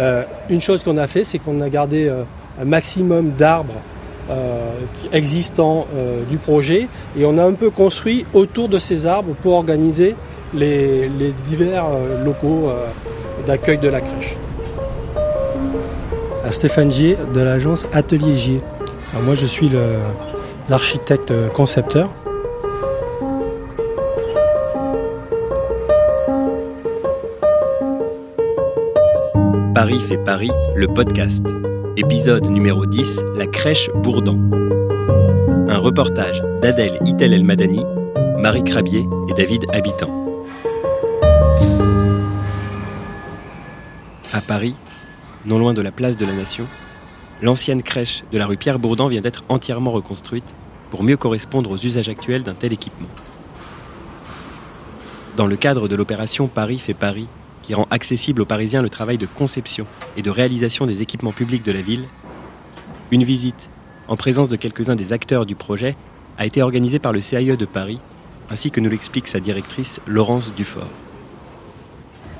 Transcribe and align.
Euh, 0.00 0.24
une 0.48 0.60
chose 0.60 0.82
qu'on 0.82 0.96
a 0.96 1.06
fait, 1.06 1.24
c'est 1.24 1.38
qu'on 1.38 1.60
a 1.60 1.68
gardé 1.68 2.08
euh, 2.08 2.22
un 2.58 2.64
maximum 2.64 3.32
d'arbres 3.32 3.82
euh, 4.30 4.72
existants 5.12 5.86
du 6.30 6.36
projet 6.36 6.86
et 7.18 7.24
on 7.24 7.36
a 7.36 7.44
un 7.44 7.52
peu 7.52 7.70
construit 7.70 8.24
autour 8.32 8.68
de 8.68 8.78
ces 8.78 9.06
arbres 9.06 9.34
pour 9.42 9.54
organiser 9.54 10.14
les, 10.54 11.10
divers 11.44 11.86
locaux 12.24 12.70
d'accueil 13.44 13.78
de 13.78 13.88
la 13.88 14.00
crèche. 14.00 14.36
Stéphane 16.50 16.92
Gier 16.92 17.16
de 17.34 17.40
l'agence 17.40 17.88
Atelier 17.92 18.36
Gier. 18.36 18.60
Moi 19.24 19.34
je 19.34 19.46
suis 19.46 19.70
l'architecte 20.68 21.32
concepteur. 21.52 22.12
Paris 29.90 30.02
fait 30.02 30.18
Paris, 30.18 30.50
le 30.76 30.86
podcast. 30.86 31.44
Épisode 31.96 32.46
numéro 32.46 32.86
10, 32.86 33.24
la 33.34 33.48
crèche 33.48 33.90
Bourdan. 33.92 34.38
Un 35.68 35.78
reportage 35.78 36.40
d'Adèle 36.62 37.00
Itel 37.06 37.32
El 37.32 37.42
Madani, 37.42 37.84
Marie 38.38 38.62
Crabier 38.62 39.04
et 39.28 39.32
David 39.32 39.66
Habitant. 39.72 40.38
À 44.32 44.40
Paris, 44.40 44.76
non 45.44 45.58
loin 45.58 45.74
de 45.74 45.82
la 45.82 45.90
place 45.90 46.16
de 46.16 46.24
la 46.24 46.34
Nation, 46.34 46.68
l'ancienne 47.42 47.82
crèche 47.82 48.22
de 48.30 48.38
la 48.38 48.46
rue 48.46 48.56
Pierre 48.56 48.78
Bourdan 48.78 49.08
vient 49.08 49.22
d'être 49.22 49.42
entièrement 49.48 49.90
reconstruite 49.90 50.54
pour 50.90 51.02
mieux 51.02 51.16
correspondre 51.16 51.68
aux 51.68 51.78
usages 51.78 52.08
actuels 52.08 52.44
d'un 52.44 52.54
tel 52.54 52.72
équipement. 52.72 53.08
Dans 55.36 55.48
le 55.48 55.56
cadre 55.56 55.88
de 55.88 55.96
l'opération 55.96 56.46
Paris 56.46 56.78
fait 56.78 56.94
Paris, 56.94 57.26
qui 57.70 57.74
rend 57.74 57.86
accessible 57.92 58.42
aux 58.42 58.46
Parisiens 58.46 58.82
le 58.82 58.90
travail 58.90 59.16
de 59.16 59.26
conception 59.26 59.86
et 60.16 60.22
de 60.22 60.30
réalisation 60.30 60.86
des 60.86 61.02
équipements 61.02 61.30
publics 61.30 61.64
de 61.64 61.70
la 61.70 61.80
ville, 61.80 62.02
une 63.12 63.22
visite, 63.22 63.70
en 64.08 64.16
présence 64.16 64.48
de 64.48 64.56
quelques-uns 64.56 64.96
des 64.96 65.12
acteurs 65.12 65.46
du 65.46 65.54
projet, 65.54 65.94
a 66.36 66.46
été 66.46 66.62
organisée 66.62 66.98
par 66.98 67.12
le 67.12 67.20
CIE 67.20 67.56
de 67.56 67.66
Paris, 67.66 68.00
ainsi 68.50 68.72
que 68.72 68.80
nous 68.80 68.90
l'explique 68.90 69.28
sa 69.28 69.38
directrice 69.38 70.00
Laurence 70.08 70.52
Dufort. 70.52 70.90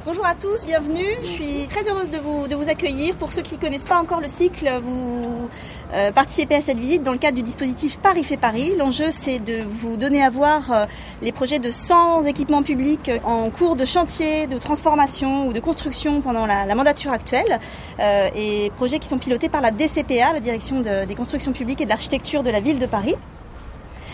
Bonjour 0.07 0.25
à 0.25 0.35
tous, 0.35 0.65
bienvenue. 0.65 1.05
Je 1.23 1.27
suis 1.29 1.67
très 1.69 1.87
heureuse 1.87 2.09
de 2.09 2.17
vous, 2.17 2.69
accueillir. 2.71 3.17
Pour 3.17 3.33
ceux 3.35 3.43
qui 3.43 3.57
ne 3.57 3.61
connaissent 3.61 3.85
pas 3.85 4.01
encore 4.01 4.21
le 4.23 4.29
cycle, 4.29 4.71
vous 4.83 5.51
euh, 5.93 6.11
participez 6.11 6.55
à 6.55 6.63
cette 6.63 6.79
visite 6.79 7.03
dans 7.03 7.13
le 7.13 7.19
cadre 7.19 7.37
du 7.37 7.43
dispositif 7.43 7.99
Paris 7.99 8.25
fait 8.25 8.39
Paris. 8.39 8.73
L'enjeu, 8.79 9.07
c'est 9.11 9.41
de 9.41 9.63
vous 9.63 9.99
donner 9.99 10.23
à 10.23 10.31
voir 10.31 10.73
euh, 10.73 10.87
les 11.21 11.33
projets 11.33 11.59
de 11.59 11.71
100 11.71 12.25
équipements 12.25 12.63
publics 12.63 13.11
en 13.25 13.51
cours 13.51 13.77
de 13.77 13.85
chantier, 13.85 14.47
de 14.47 14.57
transformation 14.57 15.47
ou 15.49 15.53
de 15.53 15.61
construction 15.61 16.23
pendant 16.23 16.47
la, 16.47 16.75
mandature 16.75 17.13
actuelle. 17.13 17.61
Euh, 17.99 18.29
et 18.35 18.73
projets 18.77 19.01
qui 19.01 19.09
sont 19.09 19.19
pilotés 19.19 19.51
par 19.51 19.61
la 19.61 19.71
DCPA, 19.71 20.33
la 20.33 20.41
Direction 20.41 20.81
de- 20.81 21.05
des 21.05 21.15
constructions 21.15 21.53
publiques 21.53 21.83
et 21.83 21.85
de 21.85 21.91
l'architecture 21.91 22.43
de 22.43 22.51
la 22.51 22.61
ville 22.61 22.79
de 22.79 22.87
Paris. 22.87 23.17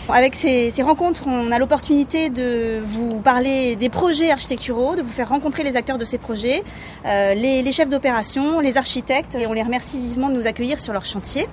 Avec 0.09 0.35
ces, 0.35 0.71
rencontres, 0.83 1.27
on 1.27 1.51
a 1.51 1.59
l'opportunité 1.59 2.29
de 2.29 2.79
vous 2.85 3.19
parler 3.19 3.75
des 3.75 3.89
projets 3.89 4.31
architecturaux, 4.31 4.95
de 4.95 5.01
vous 5.01 5.11
faire 5.11 5.27
rencontrer 5.27 5.63
les 5.63 5.75
acteurs 5.75 5.97
de 5.97 6.05
ces 6.05 6.17
projets, 6.17 6.63
euh, 7.05 7.33
les, 7.33 7.71
chefs 7.73 7.89
d'opération, 7.89 8.61
les 8.61 8.77
architectes, 8.77 9.35
et 9.35 9.47
on 9.47 9.53
les 9.53 9.63
remercie 9.63 9.99
vivement 9.99 10.29
de 10.29 10.35
nous 10.35 10.47
accueillir 10.47 10.79
sur 10.79 10.93
leur 10.93 11.03
chantier. 11.03 11.49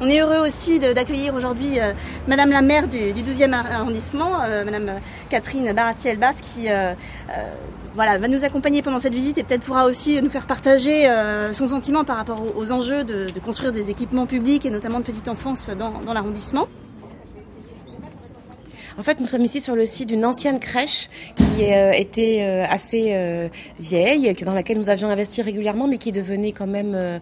On 0.00 0.08
est 0.08 0.20
heureux 0.20 0.48
aussi 0.48 0.78
d'accueillir 0.80 1.34
aujourd'hui 1.34 1.78
euh, 1.78 1.92
Madame 2.26 2.50
la 2.50 2.62
maire 2.62 2.88
du, 2.88 3.12
du 3.12 3.22
12e 3.22 3.52
arrondissement, 3.52 4.42
euh, 4.44 4.64
Madame 4.64 4.90
Catherine 5.28 5.70
Barati-Elbas, 5.74 6.40
qui 6.40 6.68
va 7.94 8.28
nous 8.28 8.44
accompagner 8.44 8.80
pendant 8.80 8.98
cette 8.98 9.14
visite 9.14 9.36
et 9.36 9.42
peut-être 9.42 9.62
pourra 9.62 9.84
aussi 9.84 10.22
nous 10.22 10.30
faire 10.30 10.46
partager 10.46 11.06
son 11.52 11.66
sentiment 11.66 12.02
par 12.02 12.16
rapport 12.16 12.40
aux, 12.56 12.72
enjeux 12.72 13.04
de, 13.04 13.30
construire 13.44 13.72
des 13.72 13.90
équipements 13.90 14.24
publics 14.24 14.64
et 14.64 14.70
notamment 14.70 15.00
de 15.00 15.04
petite 15.04 15.28
enfance 15.28 15.68
dans 15.68 16.14
l'arrondissement. 16.14 16.66
En 18.98 19.02
fait, 19.02 19.20
nous 19.20 19.26
sommes 19.26 19.44
ici 19.44 19.60
sur 19.60 19.74
le 19.74 19.86
site 19.86 20.08
d'une 20.08 20.24
ancienne 20.24 20.58
crèche 20.58 21.08
qui 21.36 21.72
euh, 21.72 21.92
était 21.92 22.42
euh, 22.42 22.64
assez 22.68 23.14
euh, 23.14 23.48
vieille, 23.78 24.32
dans 24.44 24.54
laquelle 24.54 24.78
nous 24.78 24.90
avions 24.90 25.08
investi 25.08 25.42
régulièrement, 25.42 25.86
mais 25.86 25.98
qui 25.98 26.12
devenait 26.12 26.52
quand 26.52 26.66
même 26.66 27.20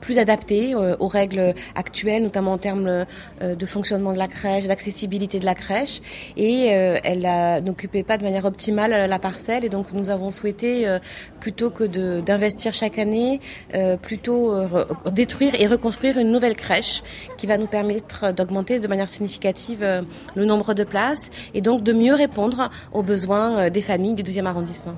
plus 0.00 0.18
adaptée 0.18 0.74
euh, 0.74 0.96
aux 0.98 1.08
règles 1.08 1.54
actuelles, 1.74 2.22
notamment 2.22 2.52
en 2.52 2.58
termes 2.58 3.04
euh, 3.40 3.54
de 3.54 3.66
fonctionnement 3.66 4.12
de 4.12 4.18
la 4.18 4.28
crèche, 4.28 4.66
d'accessibilité 4.66 5.38
de 5.38 5.44
la 5.44 5.54
crèche. 5.54 6.00
Et 6.36 6.74
euh, 6.74 6.98
elle 7.04 7.62
n'occupait 7.64 8.02
pas 8.02 8.18
de 8.18 8.24
manière 8.24 8.44
optimale 8.44 8.92
euh, 8.92 9.06
la 9.06 9.18
parcelle. 9.18 9.64
Et 9.64 9.68
donc, 9.68 9.92
nous 9.92 10.10
avons 10.10 10.30
souhaité, 10.30 10.86
euh, 10.88 10.98
plutôt 11.40 11.70
que 11.70 11.84
d'investir 12.20 12.72
chaque 12.72 12.98
année, 12.98 13.40
euh, 13.74 13.96
plutôt 13.96 14.52
euh, 14.52 14.66
re- 14.68 15.12
détruire 15.12 15.54
et 15.60 15.66
reconstruire 15.66 16.18
une 16.18 16.30
nouvelle 16.30 16.56
crèche 16.56 17.02
qui 17.38 17.46
va 17.46 17.58
nous 17.58 17.66
permettre 17.66 18.32
d'augmenter 18.32 18.78
de 18.78 18.88
manière 18.88 19.08
significative 19.08 19.82
euh, 19.82 20.02
le 20.34 20.44
nombre 20.44 20.74
de 20.74 20.84
places 20.84 21.30
et 21.54 21.60
donc 21.60 21.82
de 21.82 21.92
mieux 21.92 22.14
répondre 22.14 22.70
aux 22.92 23.02
besoins 23.02 23.58
euh, 23.58 23.70
des 23.70 23.80
familles 23.80 24.14
du 24.14 24.22
12e 24.22 24.46
arrondissement. 24.46 24.94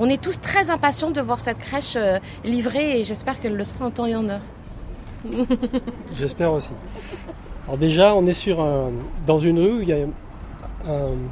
On 0.00 0.06
est 0.08 0.20
tous 0.20 0.40
très 0.40 0.70
impatients 0.70 1.10
de 1.10 1.20
voir 1.20 1.38
cette 1.40 1.58
crèche 1.58 1.94
euh, 1.96 2.18
livrée 2.44 3.00
et 3.00 3.04
j'espère 3.04 3.38
qu'elle 3.38 3.54
le 3.54 3.64
sera 3.64 3.84
en 3.84 3.90
temps 3.90 4.06
et 4.06 4.16
en 4.16 4.28
heure. 4.28 4.40
J'espère 6.18 6.52
aussi. 6.54 6.70
Alors 7.66 7.76
déjà, 7.76 8.14
on 8.14 8.26
est 8.26 8.32
sur 8.32 8.60
un- 8.60 8.90
dans 9.26 9.38
une 9.38 9.58
rue 9.58 9.72
où 9.78 9.82
il 9.82 9.88
y 9.88 9.92
a 9.92 9.96
un- 10.88 11.28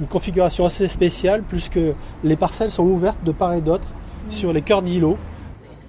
une 0.00 0.06
configuration 0.06 0.64
assez 0.64 0.86
spéciale, 0.88 1.42
puisque 1.46 1.78
les 2.22 2.36
parcelles 2.36 2.70
sont 2.70 2.84
ouvertes 2.84 3.22
de 3.24 3.32
part 3.32 3.54
et 3.54 3.60
d'autre 3.60 3.88
sur 4.30 4.52
les 4.52 4.62
cœurs 4.62 4.82
d'îlots. 4.82 5.18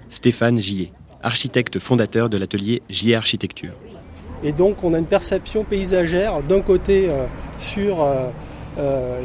Stéphane 0.08 0.58
Gillet, 0.58 0.92
architecte 1.22 1.78
fondateur 1.78 2.28
de 2.28 2.36
l'atelier 2.36 2.82
Gillet 2.90 3.14
Architecture. 3.14 3.72
Et 4.44 4.52
donc, 4.52 4.82
on 4.84 4.92
a 4.94 4.98
une 4.98 5.06
perception 5.06 5.64
paysagère 5.64 6.42
d'un 6.42 6.60
côté 6.60 7.08
euh, 7.08 7.26
sur 7.58 8.02
euh, 8.02 8.28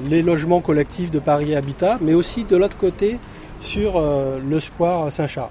les 0.09 0.21
logements 0.21 0.61
collectifs 0.61 1.11
de 1.11 1.19
Paris 1.19 1.55
Habitat, 1.55 1.97
mais 2.01 2.13
aussi 2.13 2.45
de 2.45 2.55
l'autre 2.55 2.77
côté 2.77 3.17
sur 3.61 3.93
euh, 3.95 4.39
le 4.45 4.59
square 4.59 5.11
Saint-Charles. 5.11 5.49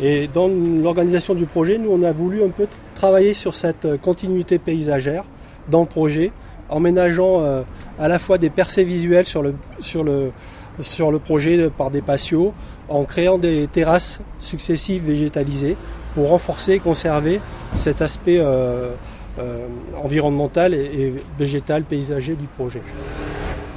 Et 0.00 0.28
dans 0.28 0.48
l'organisation 0.48 1.34
du 1.34 1.46
projet, 1.46 1.76
nous, 1.78 1.90
on 1.90 2.02
a 2.02 2.12
voulu 2.12 2.42
un 2.42 2.48
peu 2.48 2.66
travailler 2.94 3.34
sur 3.34 3.54
cette 3.54 3.84
euh, 3.84 3.98
continuité 3.98 4.58
paysagère 4.58 5.24
dans 5.68 5.80
le 5.80 5.86
projet, 5.86 6.32
en 6.68 6.80
ménageant 6.80 7.40
euh, 7.40 7.62
à 7.98 8.08
la 8.08 8.18
fois 8.18 8.38
des 8.38 8.50
percées 8.50 8.84
visuelles 8.84 9.26
sur 9.26 9.42
le, 9.42 9.54
sur 9.80 10.04
le, 10.04 10.32
sur 10.78 11.10
le 11.10 11.18
projet 11.18 11.58
euh, 11.58 11.70
par 11.70 11.90
des 11.90 12.00
patios, 12.00 12.54
en 12.88 13.04
créant 13.04 13.38
des 13.38 13.68
terrasses 13.70 14.20
successives 14.38 15.04
végétalisées 15.04 15.76
pour 16.14 16.30
renforcer 16.30 16.74
et 16.74 16.78
conserver 16.78 17.40
cet 17.74 18.02
aspect 18.02 18.38
euh, 18.38 18.94
euh, 19.40 19.68
environnemental 20.02 20.74
et, 20.74 20.78
et 20.78 21.14
végétal, 21.38 21.84
paysager 21.84 22.34
du 22.34 22.46
projet. 22.46 22.82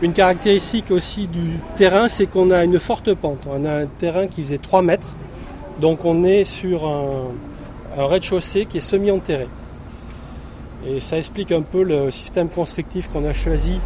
Une 0.01 0.11
caractéristique 0.11 0.91
aussi 0.91 1.27
du 1.27 1.59
terrain, 1.77 2.09
c'est 2.09 2.25
qu'on 2.25 2.51
a 2.51 2.65
une 2.65 2.77
forte 2.79 3.13
pente. 3.13 3.47
On 3.49 3.63
a 3.63 3.83
un 3.83 3.85
terrain 3.85 4.27
qui 4.27 4.41
faisait 4.41 4.57
3 4.57 4.81
mètres, 4.81 5.15
donc 5.79 6.03
on 6.03 6.25
est 6.25 6.43
sur 6.43 6.85
un, 6.85 7.27
rez-de-chaussée 7.95 8.65
qui 8.65 8.79
est 8.79 8.81
semi-enterré. 8.81 9.47
Et 10.85 10.99
ça 10.99 11.17
explique 11.17 11.53
un 11.53 11.61
peu 11.61 11.83
le 11.83 12.11
système 12.11 12.49
constructif 12.49 13.07
qu'on 13.07 13.23
a 13.23 13.31
choisi 13.31 13.79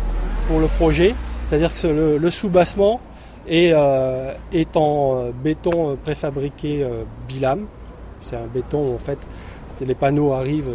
pour 0.48 0.60
le 0.60 0.66
projet, 0.66 1.14
c'est-à-dire 1.44 1.72
que 1.72 2.18
le, 2.20 2.30
sous-bassement 2.32 3.00
est, 3.48 3.72
euh, 3.74 4.34
en 4.74 5.18
euh, 5.18 5.32
béton 5.32 5.98
préfabriqué 6.04 6.88
bilame. 7.28 7.68
C'est 8.22 8.38
un 8.38 8.48
béton 8.52 8.96
en 8.96 8.98
fait, 8.98 9.20
les 9.86 9.94
panneaux 9.94 10.34
arrivent 10.34 10.72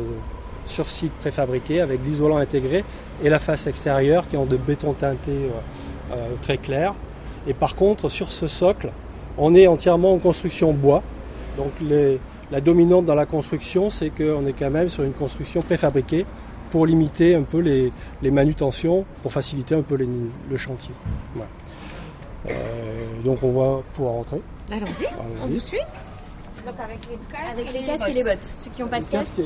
sur 0.66 0.88
site 0.88 1.12
préfabriqué 1.20 1.80
avec 1.80 2.00
l'isolant 2.04 2.36
intégré 2.38 2.84
et 3.22 3.28
la 3.28 3.38
face 3.38 3.66
extérieure 3.66 4.26
qui 4.28 4.36
est 4.36 4.38
en 4.38 4.44
de 4.46 4.56
béton 4.56 4.92
teinté 4.92 5.30
euh, 5.30 6.14
euh, 6.14 6.28
très 6.42 6.58
clair. 6.58 6.94
Et 7.46 7.54
par 7.54 7.74
contre, 7.74 8.08
sur 8.08 8.30
ce 8.30 8.46
socle, 8.46 8.90
on 9.38 9.54
est 9.54 9.66
entièrement 9.66 10.12
en 10.14 10.18
construction 10.18 10.72
bois. 10.72 11.02
Donc 11.56 11.72
les- 11.80 12.18
la 12.50 12.60
dominante 12.60 13.06
dans 13.06 13.14
la 13.14 13.26
construction, 13.26 13.88
c'est 13.90 14.10
qu'on 14.10 14.46
est 14.46 14.52
quand 14.52 14.70
même 14.70 14.88
sur 14.88 15.02
une 15.04 15.12
construction 15.12 15.62
préfabriquée 15.62 16.26
pour 16.70 16.86
limiter 16.86 17.34
un 17.34 17.42
peu 17.42 17.58
les, 17.58 17.92
les 18.22 18.30
manutentions, 18.30 19.04
pour 19.22 19.32
faciliter 19.32 19.74
un 19.74 19.82
peu 19.82 19.94
les- 19.96 20.08
le 20.50 20.56
chantier. 20.56 20.94
Euh, 22.50 22.54
donc 23.24 23.42
on 23.42 23.52
va 23.52 23.82
pouvoir 23.94 24.14
rentrer. 24.14 24.40
Allons-y, 24.70 25.06
on 25.42 25.46
vous 25.46 25.60
suit 25.60 25.78
Donc 26.66 26.74
avec 26.82 26.98
les 27.10 27.18
casques, 27.30 27.52
Avec 27.52 27.72
les 27.72 27.86
casques 27.86 28.08
et 28.08 28.12
les 28.14 28.24
bottes. 28.24 28.38
Ceux 28.62 28.70
qui 28.70 28.82
n'ont 28.82 28.88
pas 28.88 29.00
de 29.00 29.04
Les 29.04 29.10
casque. 29.10 29.40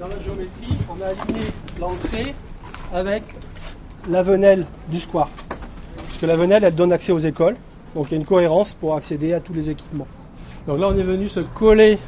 Dans 0.00 0.06
la 0.06 0.20
géométrie, 0.20 0.78
on 0.88 1.02
a 1.02 1.06
aligné 1.06 1.46
l'entrée 1.80 2.34
avec 2.94 3.24
la 4.08 4.22
venelle 4.22 4.64
du 4.88 5.00
square. 5.00 5.28
Parce 5.96 6.18
que 6.18 6.26
la 6.26 6.36
venelle, 6.36 6.62
elle 6.62 6.74
donne 6.74 6.92
accès 6.92 7.10
aux 7.10 7.18
écoles. 7.18 7.56
Donc 7.94 8.06
il 8.06 8.12
y 8.12 8.14
a 8.14 8.18
une 8.18 8.26
cohérence 8.26 8.74
pour 8.74 8.94
accéder 8.94 9.32
à 9.32 9.40
tous 9.40 9.52
les 9.52 9.70
équipements. 9.70 10.06
Donc 10.66 10.78
là, 10.78 10.88
on 10.88 10.96
est 10.96 11.02
venu 11.02 11.28
se 11.28 11.40
coller 11.40 11.98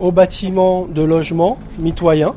au 0.00 0.10
bâtiment 0.10 0.86
de 0.86 1.02
logement 1.02 1.58
mitoyen. 1.78 2.34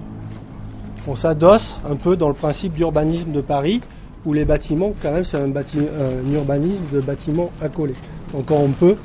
On 1.07 1.15
s'adosse 1.15 1.81
un 1.89 1.95
peu 1.95 2.15
dans 2.15 2.27
le 2.27 2.35
principe 2.35 2.73
d'urbanisme 2.73 3.31
de 3.31 3.41
Paris 3.41 3.81
où 4.25 4.33
les 4.33 4.45
bâtiments, 4.45 4.93
quand 5.01 5.11
même, 5.11 5.23
c'est 5.23 5.37
un, 5.37 5.51
un 5.51 6.33
urbanisme 6.33 6.83
de 6.91 7.01
bâtiments 7.01 7.49
accolés. 7.61 7.95
Donc 8.33 8.45
quand 8.45 8.57
on 8.57 8.69
peut, 8.69 8.95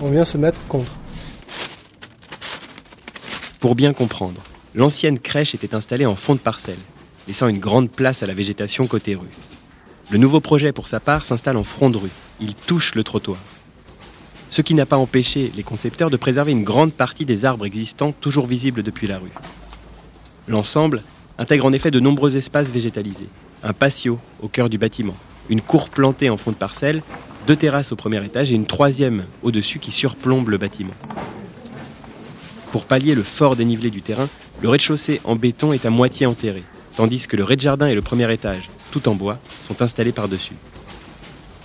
on 0.00 0.10
vient 0.10 0.24
se 0.24 0.38
mettre 0.38 0.60
contre. 0.68 0.90
Pour 3.60 3.74
bien 3.74 3.92
comprendre, 3.92 4.42
l'ancienne 4.74 5.18
crèche 5.18 5.54
était 5.54 5.74
installée 5.74 6.06
en 6.06 6.16
fond 6.16 6.34
de 6.34 6.40
parcelle, 6.40 6.78
laissant 7.26 7.48
une 7.48 7.58
grande 7.58 7.90
place 7.90 8.22
à 8.22 8.26
la 8.26 8.34
végétation 8.34 8.86
côté 8.86 9.14
rue. 9.14 9.26
Le 10.10 10.18
nouveau 10.18 10.40
projet, 10.40 10.72
pour 10.72 10.88
sa 10.88 11.00
part, 11.00 11.26
s'installe 11.26 11.56
en 11.56 11.64
front 11.64 11.90
de 11.90 11.96
rue. 11.96 12.10
Il 12.40 12.54
touche 12.54 12.94
le 12.94 13.02
trottoir. 13.02 13.38
Ce 14.50 14.62
qui 14.62 14.74
n'a 14.74 14.86
pas 14.86 14.96
empêché 14.96 15.50
les 15.56 15.64
concepteurs 15.64 16.10
de 16.10 16.16
préserver 16.16 16.52
une 16.52 16.62
grande 16.62 16.92
partie 16.92 17.24
des 17.24 17.44
arbres 17.44 17.66
existants 17.66 18.12
toujours 18.12 18.46
visibles 18.46 18.84
depuis 18.84 19.08
la 19.08 19.18
rue. 19.18 19.32
L'ensemble 20.46 21.02
intègre 21.38 21.66
en 21.66 21.72
effet 21.72 21.90
de 21.90 21.98
nombreux 21.98 22.36
espaces 22.36 22.70
végétalisés. 22.70 23.28
Un 23.64 23.72
patio 23.72 24.20
au 24.40 24.48
cœur 24.48 24.68
du 24.68 24.78
bâtiment, 24.78 25.16
une 25.48 25.60
cour 25.60 25.88
plantée 25.88 26.30
en 26.30 26.36
fond 26.36 26.52
de 26.52 26.56
parcelle, 26.56 27.02
deux 27.46 27.56
terrasses 27.56 27.92
au 27.92 27.96
premier 27.96 28.24
étage 28.24 28.50
et 28.50 28.56
une 28.56 28.66
troisième 28.66 29.24
au-dessus 29.42 29.78
qui 29.78 29.92
surplombe 29.92 30.48
le 30.48 30.58
bâtiment. 30.58 30.94
Pour 32.72 32.86
pallier 32.86 33.14
le 33.14 33.22
fort 33.22 33.54
dénivelé 33.54 33.90
du 33.90 34.02
terrain, 34.02 34.28
le 34.60 34.68
rez-de-chaussée 34.68 35.20
en 35.24 35.36
béton 35.36 35.72
est 35.72 35.86
à 35.86 35.90
moitié 35.90 36.26
enterré, 36.26 36.64
tandis 36.96 37.28
que 37.28 37.36
le 37.36 37.44
rez-de-jardin 37.44 37.86
et 37.86 37.94
le 37.94 38.02
premier 38.02 38.30
étage, 38.32 38.68
tout 38.90 39.08
en 39.08 39.14
bois, 39.14 39.38
sont 39.62 39.80
installés 39.80 40.12
par-dessus. 40.12 40.56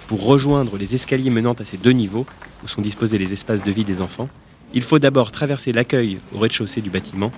Pour 0.05 0.23
rejoindre 0.23 0.77
les 0.77 0.93
escaliers 0.93 1.31
menant 1.31 1.53
à 1.53 1.65
ces 1.65 1.77
deux 1.77 1.93
niveaux, 1.93 2.27
où 2.63 2.67
sont 2.67 2.81
disposés 2.81 3.17
les 3.17 3.33
espaces 3.33 3.63
de 3.63 3.71
vie 3.71 3.83
des 3.83 4.01
enfants, 4.01 4.29
il 4.73 4.83
faut 4.83 4.99
d'abord 4.99 5.31
traverser 5.31 5.73
l'accueil 5.73 6.19
au 6.35 6.39
rez-de-chaussée 6.39 6.81
du 6.81 6.91
bâtiment, 6.91 7.31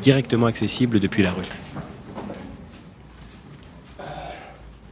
directement 0.00 0.46
accessible 0.46 1.00
depuis 1.00 1.24
la 1.24 1.32
rue. 1.32 1.42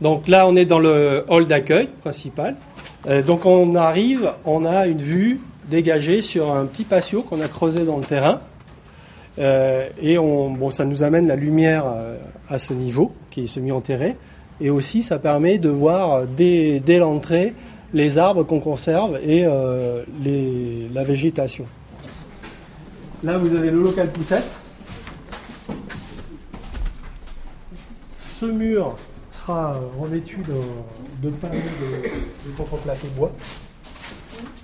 Donc 0.00 0.26
là, 0.28 0.46
on 0.46 0.56
est 0.56 0.64
dans 0.64 0.78
le 0.78 1.24
hall 1.28 1.46
d'accueil 1.46 1.88
principal. 2.00 2.56
Euh, 3.06 3.22
donc 3.22 3.46
on 3.46 3.74
arrive, 3.74 4.32
on 4.44 4.64
a 4.64 4.86
une 4.86 4.98
vue 4.98 5.40
dégagée 5.68 6.20
sur 6.22 6.52
un 6.52 6.66
petit 6.66 6.84
patio 6.84 7.22
qu'on 7.22 7.40
a 7.40 7.48
creusé 7.48 7.84
dans 7.84 7.98
le 7.98 8.04
terrain. 8.04 8.40
Euh, 9.38 9.88
et 10.02 10.18
on, 10.18 10.50
bon, 10.50 10.70
ça 10.70 10.84
nous 10.84 11.02
amène 11.02 11.28
la 11.28 11.36
lumière 11.36 11.84
euh, 11.86 12.16
à 12.48 12.58
ce 12.58 12.74
niveau 12.74 13.12
qui 13.30 13.44
est 13.44 13.46
semi-enterré. 13.46 14.16
Et 14.60 14.70
aussi, 14.70 15.02
ça 15.02 15.18
permet 15.18 15.58
de 15.58 15.68
voir 15.68 16.26
dès, 16.26 16.80
dès 16.80 16.98
l'entrée 16.98 17.54
les 17.94 18.18
arbres 18.18 18.42
qu'on 18.42 18.60
conserve 18.60 19.18
et 19.24 19.44
la 19.44 21.04
végétation. 21.04 21.64
Là, 23.22 23.38
vous 23.38 23.54
avez 23.54 23.70
le 23.70 23.80
local 23.80 24.10
poussette. 24.10 24.50
Ce 28.40 28.46
mur 28.46 28.96
sera 29.48 29.80
revêtu 29.98 30.36
de, 30.36 31.26
de 31.26 31.34
panneaux 31.34 31.54
de, 31.54 32.50
de 32.50 32.56
contreplaqué 32.56 33.08
bois. 33.16 33.32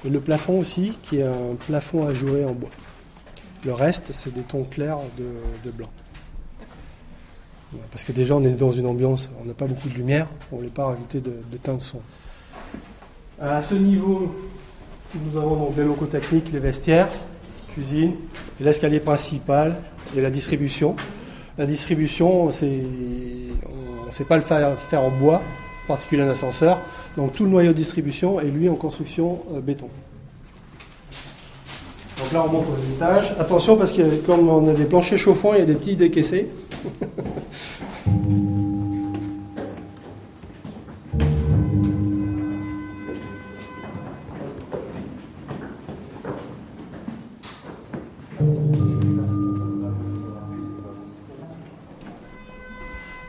Et 0.05 0.11
le 0.11 0.21
plafond 0.21 0.61
aussi, 0.61 0.99
qui 1.03 1.19
est 1.19 1.23
un 1.23 1.55
plafond 1.67 2.07
ajouré 2.07 2.45
en 2.45 2.53
bois. 2.53 2.71
Le 3.65 3.73
reste, 3.73 4.13
c'est 4.13 4.33
des 4.33 4.43
tons 4.43 4.65
clairs 4.65 4.99
de, 5.17 5.71
blanc. 5.71 5.89
Parce 7.91 8.05
que 8.05 8.13
déjà, 8.13 8.37
on 8.37 8.45
est 8.45 8.55
dans 8.55 8.71
une 8.71 8.87
ambiance, 8.87 9.31
on 9.43 9.47
n'a 9.47 9.55
pas 9.55 9.67
beaucoup 9.67 9.89
de 9.89 9.95
lumière, 9.95 10.29
on 10.53 10.57
ne 10.57 10.61
voulait 10.61 10.73
pas 10.73 10.85
rajouter 10.85 11.21
de, 11.21 11.33
de 11.51 11.57
teint 11.57 11.75
de 11.75 11.83
son. 11.83 12.01
À 13.41 13.63
ce 13.63 13.75
niveau, 13.75 14.35
nous 15.15 15.39
avons 15.39 15.57
donc 15.57 15.77
les 15.77 15.85
locaux 15.85 16.07
techniques, 16.07 16.53
les 16.53 16.59
vestiaires, 16.59 17.09
cuisine, 17.73 18.13
l'escalier 18.61 19.01
principal 19.01 19.77
et 20.15 20.21
la 20.21 20.31
distribution. 20.31 20.95
La 21.57 21.67
distribution, 21.67 22.51
c'est, 22.51 22.83
ne 24.15 24.19
sait 24.19 24.25
pas 24.25 24.37
le 24.37 24.43
faire, 24.43 24.79
faire 24.79 25.03
en 25.03 25.11
bois, 25.11 25.43
en 25.85 25.89
particulier 25.89 26.23
un 26.23 26.31
ascenseur. 26.31 26.79
Donc 27.17 27.33
tout 27.33 27.45
le 27.45 27.51
noyau 27.51 27.73
de 27.73 27.77
distribution 27.77 28.41
est 28.41 28.45
lui 28.45 28.69
en 28.69 28.77
construction 28.77 29.41
euh, 29.53 29.61
béton. 29.61 29.89
Donc 32.19 32.33
là 32.33 32.45
on 32.47 32.53
monte 32.53 32.67
aux 32.69 32.95
étages. 32.95 33.35
Attention 33.41 33.77
parce 33.77 33.93
que 33.93 34.25
comme 34.25 34.49
on 34.49 34.69
a 34.69 34.73
des 34.73 34.85
planchers 34.85 35.19
chauffants, 35.19 35.55
il 35.55 35.59
y 35.59 35.63
a 35.63 35.67
des 35.67 35.75
petits 35.75 35.97
décaissés. 35.97 36.49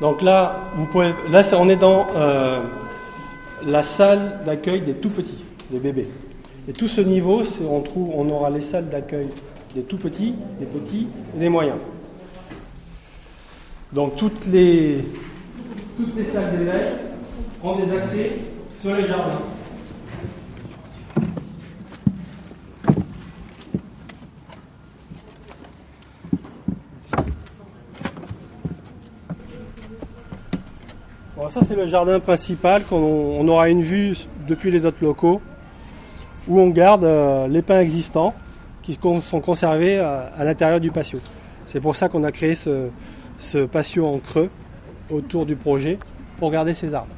Donc 0.06 0.22
là, 0.22 0.70
vous 0.76 0.86
pouvez, 0.86 1.16
là 1.32 1.42
on 1.58 1.68
est 1.68 1.78
dans 1.78 2.06
euh, 2.16 2.60
la 3.66 3.82
salle 3.82 4.42
d'accueil 4.46 4.82
des 4.82 4.94
tout 4.94 5.10
petits, 5.10 5.44
des 5.72 5.80
bébés. 5.80 6.08
Et 6.70 6.74
tout 6.74 6.88
ce 6.88 7.02
niveau, 7.02 7.42
on, 7.68 7.84
on 8.16 8.30
aura 8.30 8.52
les 8.52 8.62
salles 8.62 8.88
d'accueil 8.88 9.26
des 9.74 9.82
tout 9.82 9.98
petits, 9.98 10.36
des 10.60 10.68
petits 10.68 11.08
et 11.36 11.40
des 11.40 11.50
moyens. 11.50 11.78
Donc 13.92 14.16
toutes 14.16 14.46
les, 14.46 15.04
toutes 15.98 16.16
les 16.16 16.26
salles 16.26 16.56
d'éveil 16.56 16.86
ont 17.64 17.76
des 17.76 17.92
accès 17.92 18.32
sur 18.80 18.94
les 18.96 19.08
jardins. 19.08 19.42
Ça 31.56 31.62
c'est 31.66 31.76
le 31.76 31.86
jardin 31.86 32.20
principal 32.20 32.84
qu'on 32.84 33.48
aura 33.48 33.70
une 33.70 33.82
vue 33.82 34.14
depuis 34.46 34.72
les 34.72 34.86
autres 34.86 35.02
locaux 35.02 35.40
où 36.50 36.60
on 36.60 36.68
garde 36.68 37.06
euh, 37.06 37.48
les 37.48 37.62
pins 37.62 37.80
existants 37.80 38.34
qui 38.84 39.00
sont 39.22 39.40
conservés 39.40 39.98
à, 39.98 40.34
à 40.38 40.44
l'intérieur 40.44 40.82
du 40.82 40.92
patio. 40.92 41.20
C'est 41.66 41.80
pour 41.80 41.96
ça 41.96 42.10
qu'on 42.10 42.24
a 42.24 42.34
créé 42.34 42.56
ce, 42.56 42.90
ce, 43.38 43.60
patio 43.60 44.06
en 44.06 44.18
creux 44.18 44.50
autour 45.10 45.46
du 45.46 45.56
projet 45.56 45.98
pour 46.40 46.52
garder 46.52 46.74
ces 46.74 46.94
arbres. 46.94 47.16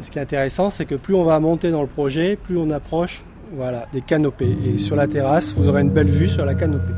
Ce 0.00 0.10
qui 0.10 0.18
est 0.18 0.22
intéressant, 0.22 0.70
c'est 0.70 0.86
que 0.86 0.94
plus 0.94 1.14
on 1.14 1.24
va 1.24 1.38
monter 1.38 1.70
dans 1.70 1.82
le 1.82 1.88
projet, 1.88 2.36
plus 2.42 2.56
on 2.56 2.70
approche 2.70 3.24
voilà, 3.52 3.88
des 3.92 4.00
canopées. 4.00 4.56
Et 4.64 4.78
sur 4.78 4.96
la 4.96 5.06
terrasse, 5.06 5.52
vous 5.54 5.68
aurez 5.68 5.82
une 5.82 5.90
belle 5.90 6.10
vue 6.10 6.28
sur 6.28 6.46
la 6.46 6.54
canopée. 6.54 6.94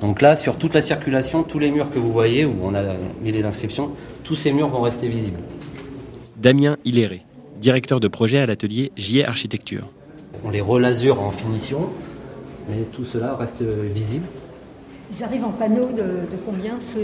Donc 0.00 0.22
là, 0.22 0.36
sur 0.36 0.56
toute 0.56 0.74
la 0.74 0.82
circulation, 0.82 1.42
tous 1.42 1.58
les 1.58 1.70
murs 1.70 1.90
que 1.90 1.98
vous 1.98 2.12
voyez, 2.12 2.44
où 2.44 2.54
on 2.62 2.74
a 2.74 2.82
mis 3.20 3.32
les 3.32 3.44
inscriptions, 3.44 3.90
tous 4.24 4.36
ces 4.36 4.52
murs 4.52 4.68
vont 4.68 4.82
rester 4.82 5.08
visibles. 5.08 5.40
Damien 6.36 6.76
Hilléré, 6.84 7.22
directeur 7.60 7.98
de 7.98 8.08
projet 8.08 8.38
à 8.38 8.46
l'atelier 8.46 8.92
JE 8.96 9.24
Architecture. 9.26 9.84
On 10.44 10.50
les 10.50 10.60
relasure 10.60 11.20
en 11.20 11.30
finition, 11.30 11.88
mais 12.68 12.82
tout 12.92 13.04
cela 13.04 13.34
reste 13.34 13.62
visible. 13.62 14.26
Ils 15.10 15.24
arrivent 15.24 15.44
en 15.44 15.50
panneaux 15.50 15.88
de, 15.90 16.02
de 16.02 16.36
combien 16.44 16.74
ceux... 16.80 17.00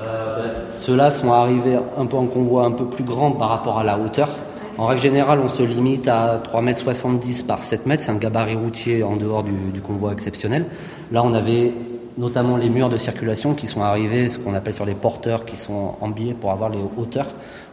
Euh, 0.00 0.48
bah, 0.48 0.54
Ceux-là 0.82 1.10
sont 1.10 1.32
arrivés 1.32 1.78
un 1.96 2.06
peu 2.06 2.16
en 2.16 2.26
convoi 2.26 2.64
un 2.64 2.70
peu 2.70 2.86
plus 2.86 3.04
grand 3.04 3.32
par 3.32 3.50
rapport 3.50 3.78
à 3.78 3.84
la 3.84 3.98
hauteur. 3.98 4.30
En 4.78 4.86
règle 4.86 5.02
générale, 5.02 5.40
on 5.44 5.50
se 5.50 5.62
limite 5.62 6.08
à 6.08 6.38
3,70 6.38 7.40
m 7.40 7.46
par 7.46 7.62
7 7.62 7.82
m. 7.86 7.96
C'est 7.98 8.10
un 8.10 8.16
gabarit 8.16 8.54
routier 8.54 9.02
en 9.02 9.16
dehors 9.16 9.42
du, 9.42 9.52
du, 9.72 9.80
convoi 9.80 10.12
exceptionnel. 10.12 10.66
Là, 11.12 11.22
on 11.22 11.34
avait 11.34 11.72
notamment 12.16 12.56
les 12.56 12.70
murs 12.70 12.88
de 12.88 12.96
circulation 12.96 13.54
qui 13.54 13.66
sont 13.66 13.82
arrivés, 13.82 14.28
ce 14.30 14.38
qu'on 14.38 14.54
appelle 14.54 14.74
sur 14.74 14.86
les 14.86 14.94
porteurs, 14.94 15.44
qui 15.44 15.56
sont 15.56 15.96
en 16.00 16.08
biais 16.08 16.34
pour 16.34 16.50
avoir 16.52 16.70
les 16.70 16.80
hauteurs, 16.96 17.26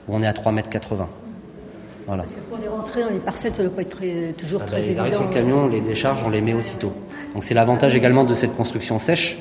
où 0.07 0.15
on 0.15 0.21
est 0.21 0.27
à 0.27 0.33
3,80 0.33 0.57
m. 0.57 1.05
Voilà. 2.07 2.23
Parce 2.23 2.35
que 2.35 2.41
pour 2.41 2.57
les 2.57 2.67
rentrer 2.67 3.03
dans 3.03 3.09
les 3.09 3.19
parcelles, 3.19 3.53
ça 3.53 3.63
ne 3.63 3.67
doit 3.67 3.77
pas 3.77 3.81
être 3.83 3.97
très, 3.97 4.33
toujours 4.37 4.61
ah 4.63 4.67
très 4.67 4.77
bah, 4.77 4.85
évident. 4.85 4.95
Ils 4.95 4.99
arrivent 4.99 5.13
sur 5.13 5.27
le 5.27 5.33
camion, 5.33 5.63
on 5.63 5.67
les 5.67 5.81
décharge, 5.81 6.23
on 6.25 6.29
les 6.29 6.41
met 6.41 6.53
aussitôt. 6.53 6.91
Donc 7.35 7.43
c'est 7.43 7.53
l'avantage 7.53 7.93
également 7.95 8.23
de 8.23 8.33
cette 8.33 8.55
construction 8.55 8.97
sèche, 8.97 9.37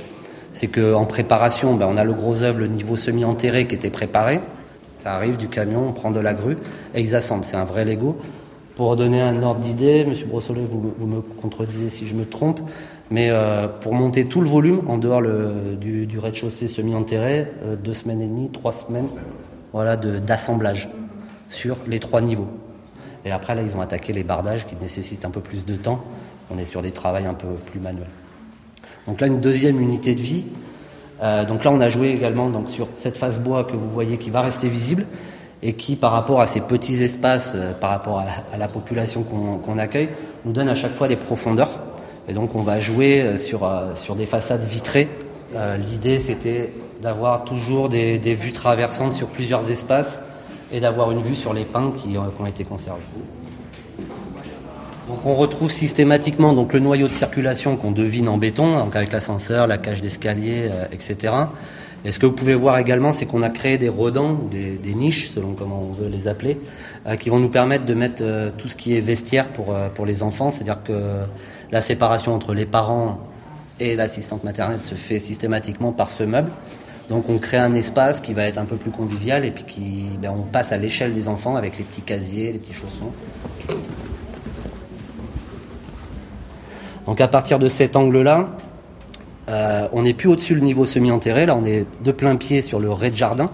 c'est 0.52 0.66
qu'en 0.66 1.04
préparation, 1.06 1.74
ben, 1.74 1.86
on 1.88 1.96
a 1.96 2.02
le 2.02 2.12
gros 2.12 2.42
œuvre, 2.42 2.58
le 2.58 2.66
niveau 2.66 2.96
semi-enterré 2.96 3.68
qui 3.68 3.76
était 3.76 3.88
préparé. 3.88 4.40
Ça 4.98 5.14
arrive 5.14 5.36
du 5.36 5.46
camion, 5.46 5.86
on 5.88 5.92
prend 5.92 6.10
de 6.10 6.18
la 6.18 6.34
grue 6.34 6.56
et 6.94 7.00
ils 7.00 7.14
assemblent. 7.14 7.44
C'est 7.46 7.56
un 7.56 7.64
vrai 7.64 7.84
Lego. 7.84 8.16
Pour 8.74 8.96
donner 8.96 9.22
un 9.22 9.40
ordre 9.44 9.60
d'idée, 9.60 10.04
Monsieur 10.04 10.26
Brossolet, 10.26 10.64
vous, 10.64 10.92
vous, 10.98 11.06
me 11.06 11.20
contredisez 11.20 11.88
si 11.88 12.08
je 12.08 12.14
me 12.16 12.24
trompe, 12.24 12.58
Mais 13.12 13.28
euh, 13.30 13.68
pour 13.68 13.94
monter 13.94 14.24
tout 14.24 14.40
le 14.40 14.48
volume, 14.48 14.80
en 14.88 14.98
dehors 14.98 15.22
du, 15.22 16.18
rez-de-chaussée 16.18 16.66
semi-enterré, 16.66 17.46
euh, 17.62 17.76
deux 17.76 17.94
semaines 17.94 18.20
et 18.20 18.26
demie, 18.26 18.50
trois 18.50 18.72
semaines 18.72 19.06
voilà, 19.72 19.96
d'assemblage 19.96 20.88
sur 21.48 21.76
les 21.86 22.00
trois 22.00 22.22
niveaux. 22.22 22.48
Et 23.24 23.30
après, 23.30 23.54
là, 23.54 23.62
ils 23.62 23.76
ont 23.76 23.80
attaqué 23.80 24.12
les 24.12 24.24
bardages 24.24 24.66
qui 24.66 24.74
nécessitent 24.80 25.24
un 25.24 25.30
peu 25.30 25.40
plus 25.40 25.64
de 25.64 25.76
temps. 25.76 26.02
On 26.50 26.58
est 26.58 26.64
sur 26.64 26.82
des 26.82 26.92
travaux 26.92 27.24
un 27.26 27.34
peu 27.34 27.48
plus 27.66 27.80
manuels. 27.80 28.06
Donc 29.06 29.20
là, 29.20 29.26
une 29.26 29.40
deuxième 29.40 29.80
unité 29.80 30.14
de 30.14 30.20
vie. 30.20 30.44
Euh, 31.22 31.44
donc 31.44 31.64
là, 31.64 31.70
on 31.70 31.80
a 31.80 31.88
joué 31.88 32.10
également 32.10 32.50
donc, 32.50 32.70
sur 32.70 32.88
cette 32.96 33.16
face 33.16 33.38
bois 33.38 33.64
que 33.64 33.76
vous 33.76 33.90
voyez 33.90 34.18
qui 34.18 34.30
va 34.30 34.40
rester 34.40 34.68
visible 34.68 35.06
et 35.62 35.74
qui, 35.74 35.96
par 35.96 36.12
rapport 36.12 36.40
à 36.40 36.46
ces 36.46 36.60
petits 36.60 37.02
espaces, 37.02 37.52
euh, 37.54 37.72
par 37.72 37.90
rapport 37.90 38.20
à 38.20 38.58
la, 38.58 38.68
population 38.68 39.22
qu'on 39.22 39.78
accueille, 39.78 40.10
nous 40.44 40.52
donne 40.52 40.68
à 40.68 40.74
chaque 40.74 40.94
fois 40.94 41.08
des 41.08 41.16
profondeurs. 41.16 41.78
Et 42.28 42.32
donc, 42.32 42.54
on 42.54 42.62
va 42.62 42.80
jouer 42.80 43.20
euh, 43.20 43.36
sur, 43.36 43.70
sur 43.96 44.16
des 44.16 44.26
façades 44.26 44.64
vitrées. 44.64 45.08
L'idée, 45.86 46.18
c'était 46.18 46.72
d'avoir 47.00 47.44
toujours 47.44 47.88
des, 47.88 48.18
des 48.18 48.34
vues 48.34 48.50
traversantes 48.50 49.12
sur 49.12 49.28
plusieurs 49.28 49.70
espaces 49.70 50.20
et 50.72 50.80
d'avoir 50.80 51.12
une 51.12 51.22
vue 51.22 51.36
sur 51.36 51.52
les 51.52 51.64
pins 51.64 51.92
qui, 51.96 52.16
ont 52.18 52.46
été 52.46 52.64
conservés. 52.64 53.00
Donc 55.08 55.18
on 55.26 55.34
retrouve 55.34 55.70
systématiquement 55.70 56.54
donc 56.54 56.72
le 56.72 56.80
noyau 56.80 57.08
de 57.08 57.12
circulation 57.12 57.76
qu'on 57.76 57.90
devine 57.90 58.28
en 58.28 58.38
béton, 58.38 58.78
avec 58.78 59.12
l'ascenseur, 59.12 59.66
la 59.66 59.76
cage 59.76 60.00
d'escalier, 60.00 60.68
euh, 60.70 60.86
etc. 60.92 61.34
Et 62.06 62.12
ce 62.12 62.18
que 62.18 62.26
vous 62.26 62.32
pouvez 62.32 62.54
voir 62.54 62.78
également, 62.78 63.12
c'est 63.12 63.26
qu'on 63.26 63.42
a 63.42 63.50
créé 63.50 63.76
des 63.76 63.88
redans, 63.88 64.38
des, 64.50 64.76
des, 64.76 64.94
niches, 64.94 65.30
selon 65.30 65.52
comment 65.52 65.82
on 65.82 65.92
veut 65.92 66.08
les 66.08 66.26
appeler, 66.26 66.56
euh, 67.06 67.16
qui 67.16 67.28
vont 67.28 67.38
nous 67.38 67.48
permettre 67.48 67.84
de 67.84 67.94
mettre 67.94 68.22
euh, 68.22 68.50
tout 68.56 68.68
ce 68.68 68.74
qui 68.74 68.96
est 68.96 69.00
vestiaire 69.00 69.48
pour, 69.48 69.74
pour 69.94 70.06
les 70.06 70.22
enfants. 70.22 70.50
C'est-à-dire 70.50 70.82
que 70.82 71.20
la 71.70 71.80
séparation 71.82 72.34
entre 72.34 72.54
les 72.54 72.66
parents 72.66 73.20
et 73.80 73.96
l'assistante 73.96 74.44
maternelle 74.44 74.80
se 74.80 74.94
fait 74.94 75.18
systématiquement 75.18 75.92
par 75.92 76.08
ce 76.08 76.22
meuble. 76.22 76.50
Donc 77.10 77.28
on 77.28 77.36
crée 77.36 77.58
un 77.58 77.74
espace 77.74 78.22
qui 78.22 78.32
va 78.32 78.44
être 78.44 78.56
un 78.56 78.64
peu 78.64 78.76
plus 78.76 78.90
convivial 78.90 79.44
et 79.44 79.50
puis 79.50 79.64
qui, 79.64 80.18
ben, 80.20 80.30
on 80.30 80.42
passe 80.42 80.72
à 80.72 80.78
l'échelle 80.78 81.12
des 81.12 81.28
enfants 81.28 81.56
avec 81.56 81.76
les 81.76 81.84
petits 81.84 82.00
casiers, 82.00 82.52
les 82.52 82.58
petits 82.58 82.72
chaussons. 82.72 83.12
Donc 87.06 87.20
à 87.20 87.28
partir 87.28 87.58
de 87.58 87.68
cet 87.68 87.96
angle-là, 87.96 88.48
euh, 89.48 89.88
on 89.92 90.02
n'est 90.02 90.14
plus 90.14 90.28
au-dessus 90.28 90.54
du 90.54 90.62
niveau 90.62 90.86
semi-enterré, 90.86 91.46
là 91.46 91.54
on 91.54 91.64
est 91.64 91.86
de 92.02 92.12
plein 92.12 92.36
pied 92.36 92.62
sur 92.62 92.80
le 92.80 92.90
rez-de-jardin 92.90 93.50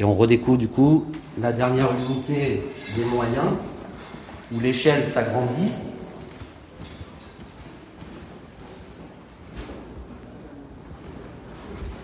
et 0.00 0.04
on 0.04 0.14
redécouvre 0.14 0.58
du 0.58 0.68
coup 0.68 1.04
la 1.40 1.52
dernière 1.52 1.90
unité 1.92 2.62
des 2.96 3.04
moyens 3.04 3.46
où 4.52 4.58
l'échelle 4.58 5.06
s'agrandit 5.06 5.70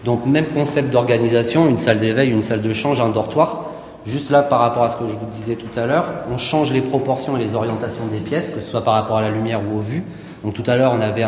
Donc 0.05 0.25
même 0.25 0.47
concept 0.47 0.91
d'organisation, 0.91 1.69
une 1.69 1.77
salle 1.77 1.99
d'éveil, 1.99 2.31
une 2.31 2.41
salle 2.41 2.63
de 2.63 2.73
change, 2.73 2.99
un 2.99 3.11
dortoir. 3.11 3.65
Juste 4.07 4.31
là, 4.31 4.43
par 4.43 4.61
rapport 4.61 4.85
à 4.85 4.91
ce 4.91 4.97
que 4.97 5.07
je 5.07 5.13
vous 5.13 5.27
disais 5.27 5.57
tout 5.57 5.79
à 5.79 5.85
l'heure, 5.85 6.07
on 6.33 6.39
change 6.39 6.73
les 6.73 6.81
proportions 6.81 7.37
et 7.37 7.41
les 7.41 7.55
orientations 7.55 8.07
des 8.11 8.21
pièces, 8.21 8.49
que 8.49 8.61
ce 8.61 8.71
soit 8.71 8.83
par 8.83 8.95
rapport 8.95 9.19
à 9.19 9.21
la 9.21 9.29
lumière 9.29 9.61
ou 9.61 9.79
aux 9.79 9.83
vues. 9.83 10.05
Donc 10.45 10.55
tout 10.55 10.65
à 10.67 10.77
l'heure, 10.77 10.93
on 10.93 11.01
avait 11.01 11.27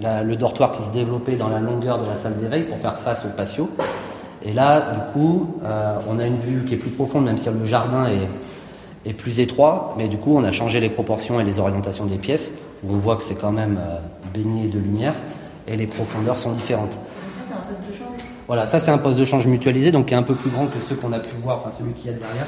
le 0.00 0.36
dortoir 0.36 0.72
qui 0.72 0.82
se 0.82 0.90
développait 0.90 1.36
dans 1.36 1.48
la 1.48 1.60
longueur 1.60 2.02
de 2.02 2.08
la 2.08 2.16
salle 2.16 2.36
d'éveil 2.36 2.64
pour 2.64 2.78
faire 2.78 2.96
face 2.96 3.24
au 3.24 3.28
patio. 3.28 3.70
Et 4.42 4.52
là, 4.52 4.92
du 4.92 5.12
coup, 5.12 5.58
euh, 5.64 5.96
on 6.08 6.18
a 6.18 6.26
une 6.26 6.38
vue 6.38 6.64
qui 6.64 6.74
est 6.74 6.76
plus 6.76 6.90
profonde, 6.90 7.24
même 7.24 7.38
si 7.38 7.48
le 7.48 7.64
jardin 7.64 8.06
est, 8.06 9.12
plus 9.14 9.40
étroit. 9.40 9.94
Mais 9.96 10.08
du 10.08 10.18
coup, 10.18 10.36
on 10.36 10.44
a 10.44 10.52
changé 10.52 10.80
les 10.80 10.90
proportions 10.90 11.40
et 11.40 11.44
les 11.44 11.58
orientations 11.58 12.04
des 12.04 12.18
pièces, 12.18 12.52
où 12.82 12.94
on 12.94 12.98
voit 12.98 13.16
que 13.16 13.24
c'est 13.24 13.34
quand 13.34 13.52
même 13.52 13.78
euh, 13.80 13.98
baigné 14.34 14.68
de 14.68 14.78
lumière, 14.78 15.14
et 15.66 15.76
les 15.76 15.86
profondeurs 15.86 16.36
sont 16.36 16.52
différentes. 16.52 16.98
Voilà, 18.46 18.66
ça 18.66 18.80
c'est 18.80 18.90
un 18.90 18.98
poste 18.98 19.16
de 19.16 19.24
change 19.24 19.46
mutualisé, 19.46 19.90
donc 19.90 20.06
qui 20.06 20.14
est 20.14 20.18
un 20.18 20.22
peu 20.22 20.34
plus 20.34 20.50
grand 20.50 20.66
que 20.66 20.76
ceux 20.86 20.96
qu'on 20.96 21.12
a 21.12 21.18
pu 21.18 21.34
voir, 21.42 21.56
enfin 21.56 21.70
celui 21.78 21.92
qui 21.92 22.10
est 22.10 22.12
derrière. 22.12 22.46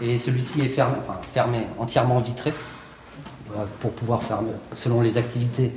Et 0.00 0.18
celui-ci 0.18 0.62
est 0.62 0.68
fermé, 0.68 0.94
enfin 0.98 1.18
fermé, 1.32 1.66
entièrement 1.78 2.18
vitré, 2.18 2.52
pour 3.80 3.92
pouvoir 3.92 4.22
faire, 4.22 4.40
selon 4.74 5.00
les 5.00 5.18
activités, 5.18 5.72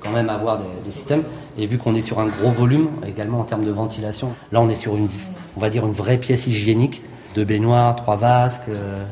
quand 0.00 0.10
même 0.10 0.30
avoir 0.30 0.58
des, 0.58 0.90
systèmes. 0.90 1.22
Et 1.58 1.66
vu 1.66 1.78
qu'on 1.78 1.94
est 1.94 2.00
sur 2.00 2.20
un 2.20 2.26
gros 2.26 2.50
volume, 2.50 2.88
également 3.06 3.40
en 3.40 3.44
termes 3.44 3.64
de 3.64 3.70
ventilation, 3.70 4.30
là 4.52 4.60
on 4.60 4.68
est 4.68 4.74
sur 4.74 4.96
une, 4.96 5.08
on 5.56 5.60
va 5.60 5.70
dire 5.70 5.86
une 5.86 5.92
vraie 5.92 6.18
pièce 6.18 6.46
hygiénique, 6.46 7.02
de 7.34 7.44
baignoire, 7.44 7.94
trois 7.96 8.16
vasques, 8.16 8.68
euh, 8.68 9.04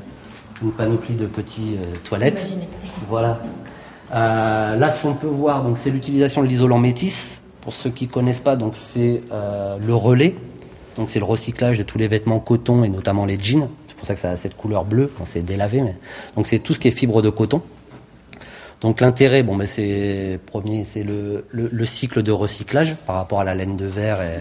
une 0.63 0.73
panoplie 0.73 1.15
de 1.15 1.27
petits 1.27 1.77
euh, 1.79 1.95
toilettes. 2.05 2.47
Voilà. 3.09 3.41
là, 4.11 4.93
ce 4.93 5.03
qu'on 5.03 5.15
peut 5.15 5.27
voir, 5.27 5.63
donc 5.63 5.79
c'est 5.79 5.91
l'utilisation 5.91 6.43
de 6.43 6.49
l'isolant 6.49 6.79
métis 6.79 7.43
pour 7.61 7.75
ceux 7.75 7.91
qui 7.91 8.07
ne 8.07 8.11
connaissent 8.11 8.41
pas, 8.41 8.57
donc 8.57 8.73
c'est 8.75 9.23
euh, 9.31 9.77
le 9.85 9.95
relais. 9.95 10.35
Donc 10.97 11.11
c'est 11.11 11.19
le 11.19 11.25
recyclage 11.25 11.79
de 11.79 11.83
tous 11.83 11.99
les 11.99 12.09
vêtements 12.09 12.41
coton 12.41 12.83
et 12.83 12.89
notamment 12.89 13.25
les 13.25 13.39
jeans. 13.39 13.69
C'est 13.89 13.97
pour 13.97 14.07
ça 14.07 14.15
que 14.15 14.21
ça 14.21 14.31
a 14.31 14.37
cette 14.37 14.57
couleur 14.57 14.85
bleue 14.85 15.13
quand 15.17 15.27
c'est 15.27 15.43
délavé. 15.43 15.83
Mais... 15.83 15.95
Donc 16.35 16.47
c'est 16.47 16.59
tout 16.59 16.75
ce 16.75 16.81
qui 16.81 16.89
est 16.89 16.93
fibre 16.93 17.23
de 17.23 17.31
coton. 17.31 17.63
Donc 18.81 19.01
l'intérêt, 19.01 19.43
bon, 19.43 19.57
ben 19.57 19.67
c'est 19.67 20.39
premier, 20.47 20.85
c'est 20.85 21.03
le, 21.03 21.45
le, 21.51 21.85
cycle 21.85 22.23
de 22.23 22.31
recyclage 22.31 22.95
par 23.07 23.17
rapport 23.17 23.41
à 23.41 23.45
la 23.45 23.55
laine 23.55 23.77
de 23.77 23.87
verre. 23.87 24.23
Et, 24.23 24.39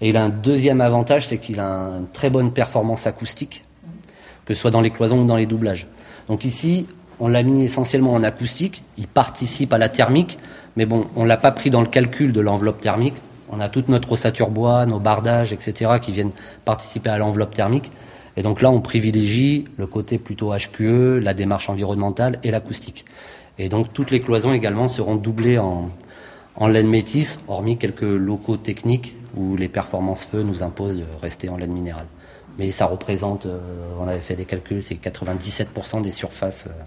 et 0.00 0.10
il 0.10 0.16
a 0.16 0.22
un 0.22 0.28
deuxième 0.28 0.80
avantage, 0.80 1.26
c'est 1.26 1.38
qu'il 1.38 1.58
a 1.58 1.66
une 1.66 2.08
très 2.12 2.30
bonne 2.30 2.52
performance 2.52 3.06
acoustique, 3.06 3.64
que 4.44 4.54
ce 4.54 4.60
soit 4.60 4.70
dans 4.70 4.80
les 4.80 4.90
cloisons 4.90 5.22
ou 5.22 5.26
dans 5.26 5.36
les 5.36 5.46
doublages. 5.46 5.88
Donc 6.28 6.44
ici, 6.44 6.86
on 7.18 7.28
l'a 7.28 7.42
mis 7.42 7.64
essentiellement 7.64 8.14
en 8.14 8.22
acoustique. 8.22 8.84
Il 8.96 9.08
participe 9.08 9.72
à 9.72 9.78
la 9.78 9.88
thermique, 9.88 10.38
mais 10.76 10.86
bon, 10.86 11.06
on 11.16 11.24
l'a 11.24 11.36
pas 11.36 11.50
pris 11.50 11.70
dans 11.70 11.80
le 11.80 11.88
calcul 11.88 12.32
de 12.32 12.40
l'enveloppe 12.40 12.80
thermique. 12.80 13.14
On 13.50 13.60
a 13.60 13.68
toute 13.68 13.88
notre 13.88 14.12
ossature 14.12 14.50
bois, 14.50 14.86
nos 14.86 14.98
bardages, 14.98 15.52
etc., 15.52 15.92
qui 16.00 16.12
viennent 16.12 16.32
participer 16.64 17.10
à 17.10 17.18
l'enveloppe 17.18 17.54
thermique. 17.54 17.90
Et 18.36 18.42
donc 18.42 18.62
là, 18.62 18.70
on 18.70 18.80
privilégie 18.80 19.66
le 19.76 19.86
côté 19.86 20.18
plutôt 20.18 20.52
HQE, 20.52 21.20
la 21.22 21.34
démarche 21.34 21.68
environnementale 21.68 22.38
et 22.42 22.50
l'acoustique. 22.50 23.04
Et 23.58 23.68
donc 23.68 23.92
toutes 23.92 24.10
les 24.10 24.20
cloisons 24.20 24.52
également 24.52 24.88
seront 24.88 25.16
doublées 25.16 25.58
en, 25.58 25.90
en 26.56 26.66
laine 26.66 26.88
métisse, 26.88 27.38
hormis 27.48 27.76
quelques 27.76 28.02
locaux 28.02 28.56
techniques 28.56 29.14
où 29.36 29.56
les 29.56 29.68
performances 29.68 30.24
feu 30.24 30.42
nous 30.42 30.62
imposent 30.62 30.98
de 30.98 31.04
rester 31.20 31.48
en 31.48 31.56
laine 31.56 31.72
minérale. 31.72 32.06
Mais 32.58 32.70
ça 32.70 32.86
représente, 32.86 33.46
euh, 33.46 33.58
on 33.98 34.06
avait 34.06 34.20
fait 34.20 34.36
des 34.36 34.44
calculs, 34.44 34.82
c'est 34.82 34.94
97% 34.94 36.02
des 36.02 36.10
surfaces 36.10 36.66
euh, 36.66 36.82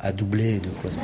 à 0.00 0.12
doubler 0.12 0.58
de 0.58 0.68
cloisons. 0.80 0.98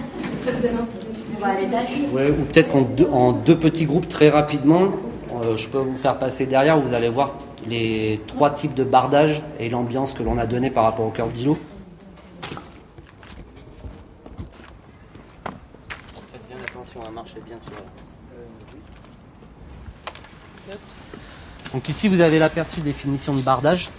Ouais, 2.13 2.31
ou 2.31 2.45
peut-être 2.45 2.71
qu'en 2.73 2.87
en 3.13 3.33
deux 3.33 3.57
petits 3.59 3.85
groupes 3.85 4.09
très 4.09 4.29
rapidement, 4.29 4.89
euh, 5.45 5.57
je 5.57 5.69
peux 5.69 5.79
vous 5.79 5.97
faire 5.97 6.19
passer 6.19 6.47
derrière, 6.47 6.81
vous 6.81 6.95
allez 6.95 7.09
voir 7.09 7.35
les 7.69 8.21
trois 8.27 8.51
types 8.51 8.75
de 8.75 8.85
bardage 8.85 9.43
et 9.59 9.69
l'ambiance 9.69 10.13
que 10.13 10.23
l'on 10.23 10.39
a 10.39 10.47
donné 10.47 10.71
par 10.71 10.85
rapport 10.85 11.07
au 11.07 11.11
cœur 11.11 11.29
d'îlot. 11.29 11.59
Faites 16.33 16.47
bien 16.49 16.59
attention 16.59 17.01
à 17.03 17.11
marcher 17.11 17.41
bien 17.45 17.59
sur. 17.61 17.73
Donc 21.73 21.89
ici 21.89 22.09
vous 22.09 22.21
avez 22.21 22.39
l'aperçu 22.39 22.81
des 22.81 22.93
finitions 22.93 23.35
de 23.35 23.43
bardage. 23.43 23.91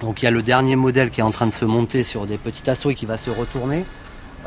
Donc 0.00 0.22
il 0.22 0.24
y 0.24 0.28
a 0.28 0.30
le 0.30 0.42
dernier 0.42 0.76
modèle 0.76 1.10
qui 1.10 1.20
est 1.20 1.24
en 1.24 1.30
train 1.30 1.46
de 1.46 1.52
se 1.52 1.64
monter 1.64 2.04
sur 2.04 2.26
des 2.26 2.38
petits 2.38 2.68
assauts 2.68 2.90
et 2.90 2.94
qui 2.94 3.06
va 3.06 3.16
se 3.16 3.30
retourner. 3.30 3.84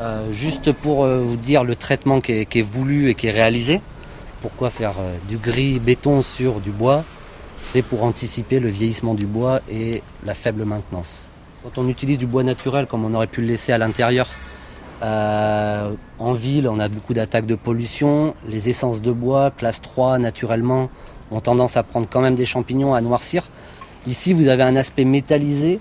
Euh, 0.00 0.30
juste 0.30 0.72
pour 0.72 1.04
euh, 1.04 1.20
vous 1.20 1.36
dire 1.36 1.64
le 1.64 1.74
traitement 1.74 2.20
qui 2.20 2.32
est, 2.32 2.62
voulu 2.62 3.10
et 3.10 3.14
qui 3.14 3.26
est 3.26 3.32
réalisé. 3.32 3.80
Pourquoi 4.40 4.70
faire 4.70 4.94
euh, 5.00 5.16
du 5.28 5.36
gris 5.38 5.80
béton 5.80 6.22
sur 6.22 6.60
du 6.60 6.70
bois 6.70 7.04
C'est 7.60 7.82
pour 7.82 8.04
anticiper 8.04 8.60
le 8.60 8.68
vieillissement 8.68 9.14
du 9.14 9.26
bois 9.26 9.60
et 9.70 10.02
la 10.24 10.34
faible 10.34 10.64
maintenance. 10.64 11.28
Quand 11.62 11.80
on 11.80 11.88
utilise 11.88 12.18
du 12.18 12.26
bois 12.26 12.42
naturel 12.42 12.86
comme 12.86 13.04
on 13.04 13.14
aurait 13.14 13.26
pu 13.26 13.40
le 13.40 13.48
laisser 13.48 13.72
à 13.72 13.78
l'intérieur, 13.78 14.28
en 15.02 16.32
ville 16.32 16.68
on 16.68 16.80
a 16.80 16.88
beaucoup 16.88 17.14
d'attaques 17.14 17.46
de 17.46 17.54
pollution. 17.54 18.34
Les 18.48 18.68
essences 18.68 19.02
de 19.02 19.12
bois, 19.12 19.50
classe 19.50 19.80
3 19.82 20.18
naturellement, 20.18 20.88
ont 21.30 21.40
tendance 21.40 21.76
à 21.76 21.82
prendre 21.82 22.06
quand 22.08 22.20
même 22.20 22.34
des 22.36 22.46
champignons, 22.46 22.94
à 22.94 23.00
noircir. 23.00 23.44
Ici 24.06 24.32
vous 24.32 24.48
avez 24.48 24.62
un 24.62 24.76
aspect 24.76 25.04
métallisé 25.04 25.80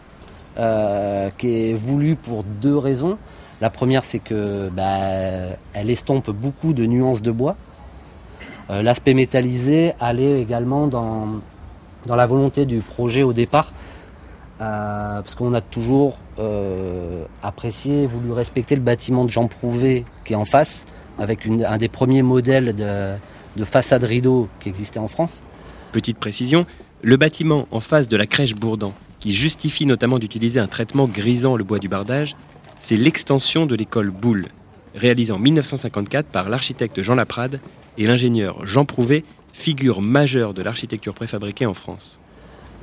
qui 0.56 1.48
est 1.48 1.74
voulu 1.74 2.16
pour 2.16 2.44
deux 2.44 2.78
raisons. 2.78 3.18
La 3.60 3.70
première, 3.72 4.04
c'est 4.04 4.20
que 4.20 4.70
bah, 4.70 5.58
elle 5.74 5.90
estompe 5.90 6.30
beaucoup 6.30 6.74
de 6.74 6.86
nuances 6.86 7.24
de 7.24 7.32
bois. 7.32 7.56
Euh, 8.70 8.84
l'aspect 8.84 9.16
métallisé 9.16 9.94
allait 10.00 10.42
également 10.42 10.88
dans, 10.88 11.28
dans 12.08 12.16
la 12.16 12.26
volonté 12.26 12.66
du 12.66 12.80
projet 12.80 13.22
au 13.22 13.34
départ, 13.34 13.72
euh, 14.60 15.22
parce 15.22 15.36
qu'on 15.36 15.54
a 15.54 15.62
toujours 15.62 16.18
euh, 16.40 17.26
apprécié, 17.44 18.08
voulu 18.08 18.32
respecter 18.32 18.76
le 18.76 18.82
bâtiment 18.82 19.24
de 19.26 19.30
Jean 19.30 19.48
Prouvé 19.48 20.06
qui 20.26 20.34
est 20.34 20.38
en 20.38 20.46
face, 20.46 20.86
avec 21.20 21.48
un 21.48 21.78
des 21.78 21.90
premiers 21.90 22.24
modèles 22.24 22.74
de, 22.74 23.14
de 23.56 23.66
façade 23.66 24.04
rideau 24.04 24.48
qui 24.60 24.70
existait 24.70 25.00
en 25.00 25.08
France. 25.08 25.44
Petite 25.92 26.18
précision, 26.18 26.66
le 27.04 27.18
bâtiment 27.18 27.68
en 27.72 27.80
face 27.80 28.08
de 28.08 28.18
la 28.18 28.26
crèche 28.26 28.56
Bourdan, 28.56 28.94
qui 29.20 29.34
justifie 29.34 29.86
notamment 29.86 30.20
d'utiliser 30.20 30.60
un 30.60 30.68
traitement 30.68 31.08
grisant 31.08 31.56
le 31.56 31.64
bois 31.64 31.80
du 31.80 31.88
bardage, 31.88 32.36
c'est 32.80 32.98
l'extension 32.98 33.66
de 33.66 33.76
l'école 33.76 34.12
Boulle, 34.12 34.48
réalisé 34.96 35.32
en 35.34 35.40
1954 35.40 36.28
par 36.28 36.50
l'architecte 36.50 37.02
Jean 37.02 37.16
Laprade 37.16 37.60
et 37.98 38.06
l'ingénieur 38.06 38.66
Jean 38.66 38.86
Prouvé, 38.86 39.26
figure 39.58 40.02
majeure 40.02 40.54
de 40.54 40.62
l'architecture 40.62 41.16
préfabriquée 41.16 41.66
en 41.66 41.74
France. 41.74 42.20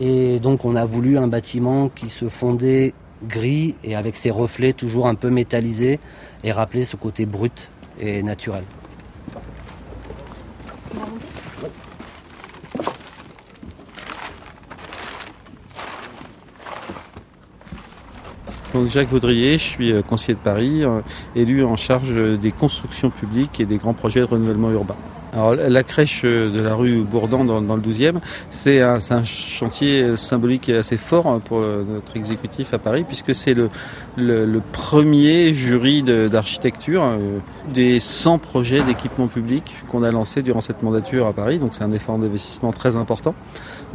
Et 0.00 0.40
donc 0.40 0.64
on 0.64 0.74
a 0.74 0.84
voulu 0.84 1.16
un 1.16 1.28
bâtiment 1.28 1.88
qui 1.88 2.08
se 2.08 2.28
fondait 2.28 2.94
gris 3.28 3.76
et 3.84 3.94
avec 3.94 4.16
ses 4.16 4.32
reflets 4.32 4.72
toujours 4.72 5.06
un 5.06 5.14
peu 5.14 5.30
métallisés 5.30 6.00
et 6.42 6.50
rappeler 6.50 6.84
ce 6.84 6.96
côté 6.96 7.26
brut 7.26 7.70
et 8.00 8.24
naturel. 8.24 8.64
Donc 18.72 18.88
Jacques 18.88 19.08
Vaudrier, 19.08 19.52
je 19.52 19.64
suis 19.64 19.92
euh, 19.92 20.02
conseiller 20.02 20.34
de 20.34 20.40
Paris, 20.40 20.82
euh, 20.82 21.00
élu 21.36 21.64
en 21.64 21.76
charge 21.76 22.12
des 22.40 22.50
constructions 22.50 23.10
publiques 23.10 23.60
et 23.60 23.66
des 23.66 23.76
grands 23.76 23.94
projets 23.94 24.18
de 24.18 24.24
renouvellement 24.24 24.72
urbain. 24.72 24.96
Alors, 25.34 25.56
la 25.56 25.82
crèche 25.82 26.22
euh, 26.24 26.50
de 26.50 26.60
la 26.60 26.74
rue 26.74 27.02
Bourdan 27.02 27.44
dans, 27.44 27.60
le 27.60 27.82
12e, 27.82 28.14
c'est 28.50 28.80
un, 28.80 28.98
chantier 29.24 30.16
symbolique 30.16 30.68
et 30.68 30.76
assez 30.76 30.96
fort 30.96 31.40
pour 31.40 31.60
notre 31.60 32.16
exécutif 32.16 32.72
à 32.72 32.78
Paris, 32.78 33.04
puisque 33.04 33.34
c'est 33.34 33.54
le, 33.54 33.70
premier 34.72 35.52
jury 35.52 36.02
d'architecture 36.02 37.04
des 37.68 38.00
100 38.00 38.38
projets 38.38 38.82
d'équipement 38.82 39.26
public 39.26 39.76
qu'on 39.90 40.02
a 40.02 40.10
lancé 40.10 40.42
durant 40.42 40.60
cette 40.60 40.82
mandature 40.82 41.26
à 41.26 41.32
Paris. 41.32 41.58
Donc 41.58 41.74
c'est 41.74 41.84
un 41.84 41.92
effort 41.92 42.18
d'investissement 42.18 42.72
très 42.72 42.96
important 42.96 43.34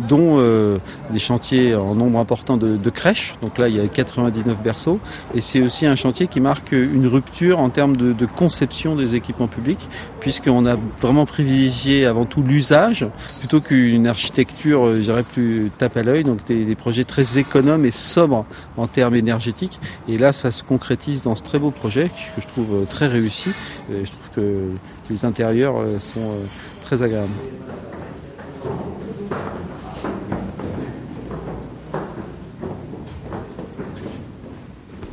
dont 0.08 0.38
euh, 0.38 0.78
des 1.12 1.20
chantiers 1.20 1.76
en 1.76 1.96
nombre 1.96 2.20
important 2.20 2.58
de, 2.58 2.78
de, 2.78 2.90
crèches. 2.90 3.36
Donc 3.42 3.58
là, 3.58 3.68
il 3.68 3.76
y 3.76 3.80
a 3.80 3.88
99 3.88 4.62
berceaux. 4.62 5.00
Et 5.36 5.42
c'est 5.42 5.62
aussi 5.62 5.86
un 5.86 5.96
chantier 5.96 6.28
qui 6.28 6.40
marque 6.40 6.72
une 6.72 7.08
rupture 7.08 7.60
en 7.60 7.70
termes 7.70 7.98
de, 7.98 8.14
de 8.14 8.26
conception 8.26 8.96
des 8.96 9.16
équipements 9.16 9.48
publics, 9.48 9.90
puisqu'on 10.20 10.66
a 10.66 10.78
vraiment 11.02 11.26
privilégié 11.30 12.06
avant 12.06 12.26
tout 12.26 12.44
l'usage, 12.44 13.08
plutôt 13.40 13.62
qu'une 13.62 14.08
architecture, 14.08 14.86
euh, 14.86 14.98
je 14.98 15.04
dirais, 15.04 15.24
plus 15.24 15.72
tape 15.78 15.96
à 15.96 16.04
l'œil. 16.04 16.24
Donc 16.24 16.44
des, 16.46 16.66
des, 16.66 16.76
projets 16.76 17.06
très 17.06 17.38
économes 17.38 17.86
et 17.86 17.92
sobres 17.92 18.46
en 18.76 18.88
termes 18.88 19.16
énergétiques. 19.16 19.80
Et 20.08 20.18
là, 20.18 20.32
ça 20.34 20.52
se 20.52 20.64
concrétise 20.64 21.24
dans 21.24 21.36
ce 21.36 21.44
très 21.44 21.60
beau 21.60 21.72
projet 21.72 22.10
que 22.36 22.42
je 22.42 22.48
trouve 22.48 22.74
euh, 22.74 22.86
très 22.86 23.08
réussi. 23.08 23.52
Je 23.90 24.10
trouve 24.12 24.30
que 24.36 24.70
les 25.10 25.26
intérieurs 25.26 25.76
sont 26.00 26.36
très 26.82 27.02
agréables. 27.02 27.30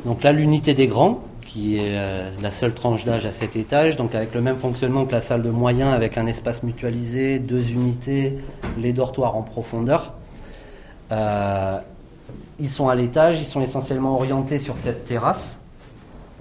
Donc 0.05 0.23
là, 0.23 0.31
l'unité 0.31 0.73
des 0.73 0.87
grands, 0.87 1.21
qui 1.57 1.77
est 1.77 1.97
euh, 1.97 2.29
la 2.39 2.51
seule 2.51 2.75
tranche 2.75 3.03
d'âge 3.03 3.25
à 3.25 3.31
cet 3.31 3.55
étage, 3.55 3.97
donc 3.97 4.13
avec 4.13 4.35
le 4.35 4.41
même 4.41 4.59
fonctionnement 4.59 5.07
que 5.07 5.11
la 5.13 5.21
salle 5.21 5.41
de 5.41 5.49
moyens, 5.49 5.91
avec 5.91 6.19
un 6.19 6.27
espace 6.27 6.61
mutualisé, 6.61 7.39
deux 7.39 7.71
unités, 7.71 8.37
les 8.77 8.93
dortoirs 8.93 9.35
en 9.35 9.41
profondeur. 9.41 10.13
Euh, 11.11 11.79
ils 12.59 12.69
sont 12.69 12.89
à 12.89 12.95
l'étage, 12.95 13.39
ils 13.39 13.45
sont 13.47 13.61
essentiellement 13.61 14.13
orientés 14.13 14.59
sur 14.59 14.77
cette 14.77 15.05
terrasse. 15.05 15.59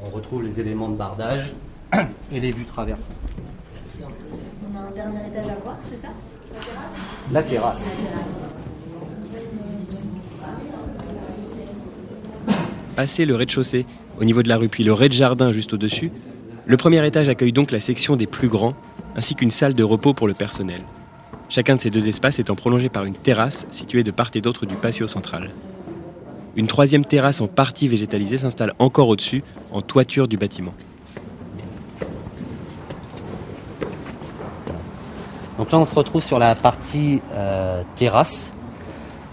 On 0.05 0.15
retrouve 0.15 0.45
les 0.45 0.61
éléments 0.61 0.91
de 0.91 0.97
bardage 0.97 1.55
et 2.31 2.39
les 2.39 2.51
vues 2.51 2.67
traversées. 2.67 3.15
On 4.03 4.77
a 4.77 4.83
un 4.83 4.91
dernier 4.91 5.29
étage 5.29 5.49
à 5.51 5.63
voir, 5.63 5.77
c'est 5.91 6.03
ça? 6.03 6.09
La 7.33 7.43
terrasse. 7.43 7.97
Passer 12.97 13.25
le 13.25 13.35
rez-de-chaussée 13.35 13.87
au 14.21 14.25
niveau 14.25 14.43
de 14.43 14.49
la 14.49 14.57
rue, 14.57 14.69
puis 14.69 14.85
le 14.85 14.93
rez-de-jardin 14.93 15.53
juste 15.53 15.73
au-dessus, 15.73 16.11
le 16.65 16.77
premier 16.77 17.05
étage 17.07 17.29
accueille 17.29 17.53
donc 17.53 17.71
la 17.71 17.81
section 17.81 18.17
des 18.17 18.27
plus 18.27 18.49
grands, 18.49 18.75
ainsi 19.15 19.35
qu'une 19.35 19.51
salle 19.51 19.75
de 19.75 19.85
repos 19.85 20.15
pour 20.15 20.27
le 20.27 20.35
personnel. 20.35 20.81
Chacun 21.49 21.77
de 21.77 21.81
ces 21.81 21.91
deux 21.91 22.09
espaces 22.09 22.39
étant 22.39 22.57
prolongé 22.57 22.89
par 22.89 23.05
une 23.05 23.15
terrasse 23.15 23.67
située 23.71 24.03
de 24.03 24.11
part 24.11 24.31
et 24.35 24.41
d'autre 24.41 24.67
du 24.67 24.75
patio 24.75 25.07
central. 25.07 25.51
Une 26.57 26.67
troisième 26.67 27.05
terrasse 27.05 27.41
en 27.41 27.47
partie 27.47 27.87
végétalisée 27.87 28.39
s'installe 28.39 28.73
encore 28.79 29.09
au-dessus, 29.09 29.45
en 29.73 29.83
toiture 29.83 30.27
du 30.27 30.37
bâtiment. 30.37 30.75
Donc 35.59 35.71
là, 35.71 35.79
on 35.79 35.87
se 35.87 35.95
retrouve 35.95 36.23
sur 36.23 36.39
la 36.39 36.55
partie 36.55 37.21
euh, 37.33 37.83
terrasse. 37.95 38.51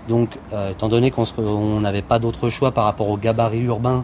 Donc, 0.07 0.37
euh, 0.51 0.71
étant 0.71 0.89
donné 0.89 1.11
qu'on 1.11 1.79
n'avait 1.79 2.01
pas 2.01 2.19
d'autre 2.19 2.49
choix 2.49 2.71
par 2.71 2.85
rapport 2.85 3.09
au 3.09 3.17
gabarit 3.17 3.61
urbain 3.61 4.03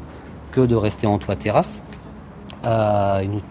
que 0.52 0.62
de 0.62 0.76
rester 0.76 1.08
en 1.08 1.18
toit 1.18 1.36
terrasse, 1.36 1.82
euh, 2.66 3.22
il 3.24 3.32
nous 3.32 3.42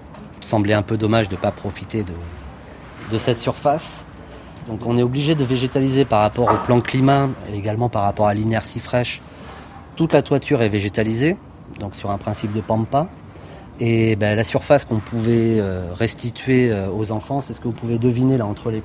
semblait 0.40 0.74
un 0.74 0.82
peu 0.82 0.96
dommage 0.96 1.28
de 1.28 1.36
ne 1.36 1.40
pas 1.40 1.50
profiter 1.50 2.04
de, 2.04 3.18
cette 3.18 3.38
surface. 3.38 4.04
Donc 4.66 4.80
on 4.84 4.98
est 4.98 5.02
obligé 5.02 5.34
de 5.34 5.44
végétaliser 5.44 6.04
par 6.04 6.20
rapport 6.20 6.52
au 6.52 6.66
plan 6.66 6.80
climat 6.80 7.28
et 7.50 7.56
également 7.56 7.88
par 7.88 8.02
rapport 8.02 8.28
à 8.28 8.34
l'inertie 8.34 8.80
fraîche. 8.80 9.22
Toute 9.96 10.12
la 10.12 10.22
toiture 10.22 10.62
est 10.62 10.68
végétalisée, 10.68 11.36
donc 11.80 11.94
sur 11.94 12.10
un 12.10 12.18
principe 12.18 12.52
de 12.52 12.60
pampa. 12.60 13.08
Et 13.80 14.16
ben, 14.16 14.36
la 14.36 14.44
surface 14.44 14.84
qu'on 14.84 14.98
pouvait 14.98 15.58
euh, 15.58 15.92
restituer 15.94 16.72
aux 16.92 17.12
enfants, 17.12 17.40
c'est 17.40 17.54
ce 17.54 17.60
que 17.60 17.64
vous 17.64 17.72
pouvez 17.72 17.98
deviner 17.98 18.36
là 18.36 18.46
entre 18.46 18.70
les 18.70 18.82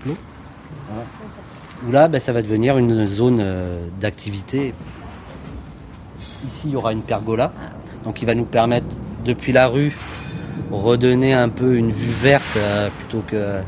où 1.87 1.91
là, 1.91 2.07
ben, 2.07 2.19
ça 2.19 2.31
va 2.31 2.41
devenir 2.41 2.77
une 2.77 3.07
zone 3.07 3.39
euh, 3.41 3.87
d'activité. 3.99 4.73
Ici, 6.45 6.63
il 6.65 6.71
y 6.71 6.75
aura 6.75 6.93
une 6.93 7.01
pergola, 7.01 7.51
donc 8.03 8.21
il 8.21 8.25
va 8.25 8.35
nous 8.35 8.45
permettre, 8.45 8.87
depuis 9.25 9.51
la 9.51 9.67
rue, 9.67 9.95
redonner 10.71 11.33
un 11.33 11.49
peu 11.49 11.75
une 11.75 11.91
vue 11.91 12.11
verte 12.11 12.43
euh, 12.57 12.89
plutôt 12.97 13.23
que, 13.25 13.61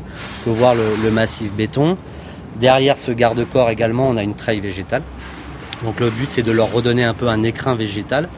voir 0.46 0.74
le, 0.74 1.10
massif 1.10 1.52
béton. 1.52 1.96
Derrière 2.56 2.96
ce 2.96 3.10
garde-corps 3.10 3.70
également, 3.70 4.08
on 4.08 4.16
a 4.16 4.22
une 4.22 4.34
treille 4.34 4.60
végétale. 4.60 5.02
Donc 5.82 6.00
le 6.00 6.10
but, 6.10 6.28
c'est 6.30 6.42
de 6.42 6.52
leur 6.52 6.72
redonner 6.72 7.04
un 7.04 7.14
peu 7.14 7.28
un 7.28 7.42
écrin 7.42 7.74
végétal. 7.74 8.28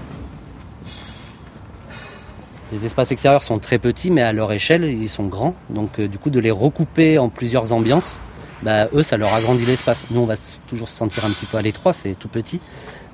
Les 2.72 2.84
espaces 2.84 3.12
extérieurs 3.12 3.42
sont 3.42 3.58
très 3.58 3.78
petits, 3.78 4.10
mais 4.10 4.22
à 4.22 4.32
leur 4.32 4.52
échelle, 4.52 4.84
ils 4.84 5.08
sont 5.08 5.24
grands. 5.24 5.54
Donc 5.70 5.98
euh, 5.98 6.08
du 6.08 6.18
coup, 6.18 6.30
de 6.30 6.40
les 6.40 6.50
recouper 6.50 7.18
en 7.18 7.28
plusieurs 7.28 7.72
ambiances, 7.72 8.20
bah, 8.62 8.88
eux, 8.92 9.02
ça 9.02 9.16
leur 9.16 9.32
agrandit 9.34 9.64
l'espace. 9.64 10.02
Nous, 10.10 10.20
on 10.20 10.26
va 10.26 10.34
toujours 10.68 10.88
se 10.88 10.96
sentir 10.96 11.24
un 11.24 11.30
petit 11.30 11.46
peu 11.46 11.58
à 11.58 11.62
l'étroit, 11.62 11.92
c'est 11.92 12.14
tout 12.18 12.28
petit. 12.28 12.60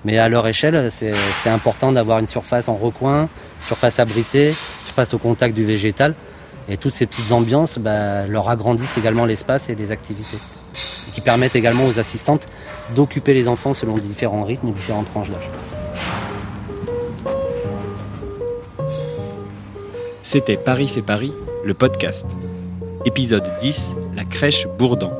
Mais 0.05 0.19
à 0.19 0.29
leur 0.29 0.47
échelle, 0.47 0.91
c'est 0.91 1.49
important 1.49 1.93
d'avoir 1.93 2.19
une 2.19 2.27
surface 2.27 2.69
en 2.69 2.77
recoin, 2.77 3.29
surface 3.61 3.99
abritée, 3.99 4.55
surface 4.87 5.15
au 5.15 5.19
contact 5.19 5.55
du 5.55 5.65
végétal. 5.65 6.15
Et 6.69 6.77
toutes 6.77 6.93
ces 6.93 7.07
petites 7.07 7.33
ambiances 7.33 7.79
bah, 7.79 8.27
leur 8.27 8.49
agrandissent 8.49 8.97
également 8.97 9.27
l'espace 9.27 9.69
et 9.69 9.75
les 9.75 9.91
activités. 9.91 10.39
Et 11.09 11.13
qui 11.13 11.21
permettent 11.21 11.57
également 11.57 11.87
aux 11.87 11.99
assistantes 11.99 12.47
d'occuper 12.95 13.35
les 13.35 13.49
enfants 13.49 13.75
selon 13.75 13.97
différents 13.99 14.45
rythmes 14.45 14.69
et 14.69 14.73
différentes 14.73 15.07
tranches 15.07 15.31
d'âge. 15.31 15.51
C'était 20.23 20.57
Paris 20.57 20.89
fait 20.89 21.03
Paris, 21.03 21.35
le 21.65 21.75
podcast. 21.75 22.27
Épisode 23.05 23.51
10, 23.61 23.97
la 24.15 24.25
crèche 24.25 24.67
Bourdan 24.79 25.13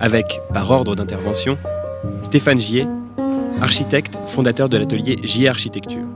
avec, 0.00 0.40
par 0.52 0.70
ordre 0.70 0.96
d'intervention, 0.96 1.58
Stéphane 2.22 2.58
Gier, 2.58 2.86
architecte, 3.60 4.18
fondateur 4.26 4.68
de 4.68 4.76
l'atelier 4.76 5.16
Gier 5.22 5.48
Architecture, 5.48 6.06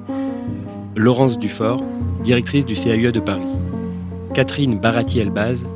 Laurence 0.96 1.38
Dufort, 1.38 1.82
directrice 2.22 2.64
du 2.64 2.74
CAUE 2.74 3.12
de 3.12 3.20
Paris, 3.20 3.42
Catherine 4.32 4.78
Barati-Elbaz, 4.78 5.66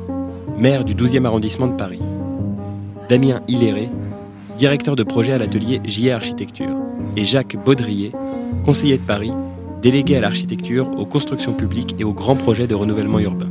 maire 0.57 0.83
du 0.83 0.95
12e 0.95 1.25
arrondissement 1.25 1.67
de 1.67 1.75
Paris, 1.75 2.01
Damien 3.07 3.41
Hilléré, 3.47 3.89
directeur 4.57 4.95
de 4.95 5.03
projet 5.03 5.33
à 5.33 5.37
l'atelier 5.37 5.79
Gier 5.85 6.11
Architecture, 6.11 6.75
et 7.15 7.23
Jacques 7.23 7.57
Baudrier, 7.63 8.11
conseiller 8.65 8.97
de 8.97 9.03
Paris, 9.03 9.31
délégué 9.81 10.17
à 10.17 10.21
l'architecture, 10.21 10.89
aux 10.97 11.05
constructions 11.05 11.53
publiques 11.53 11.95
et 11.99 12.03
aux 12.03 12.13
grands 12.13 12.35
projets 12.35 12.67
de 12.67 12.75
renouvellement 12.75 13.19
urbain. 13.19 13.49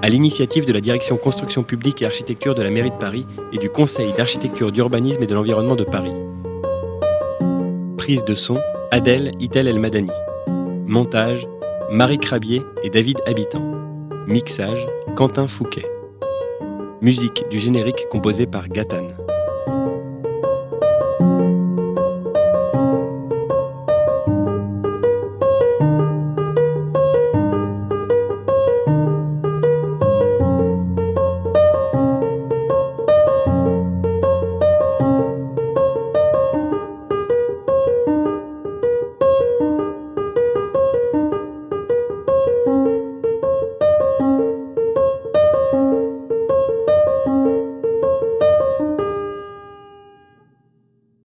À 0.00 0.08
l'initiative 0.08 0.64
de 0.64 0.72
la 0.72 0.80
direction 0.80 1.16
construction 1.16 1.64
publique 1.64 2.02
et 2.02 2.06
architecture 2.06 2.54
de 2.54 2.62
la 2.62 2.70
mairie 2.70 2.90
de 2.90 2.96
Paris 2.96 3.26
et 3.52 3.58
du 3.58 3.68
conseil 3.68 4.12
d'architecture, 4.16 4.70
d'urbanisme 4.70 5.22
et 5.22 5.26
de 5.26 5.34
l'environnement 5.34 5.76
de 5.76 5.84
Paris. 5.84 6.14
De 8.08 8.34
son, 8.34 8.58
Adèle 8.90 9.32
Itel 9.38 9.68
El 9.68 9.78
Madani. 9.78 10.08
Montage, 10.86 11.46
Marie 11.90 12.16
Crabier 12.16 12.62
et 12.82 12.88
David 12.88 13.18
Habitant. 13.26 13.70
Mixage, 14.26 14.86
Quentin 15.14 15.46
Fouquet. 15.46 15.84
Musique 17.02 17.44
du 17.50 17.60
générique 17.60 18.08
composé 18.10 18.46
par 18.46 18.66
Gatane. 18.68 19.14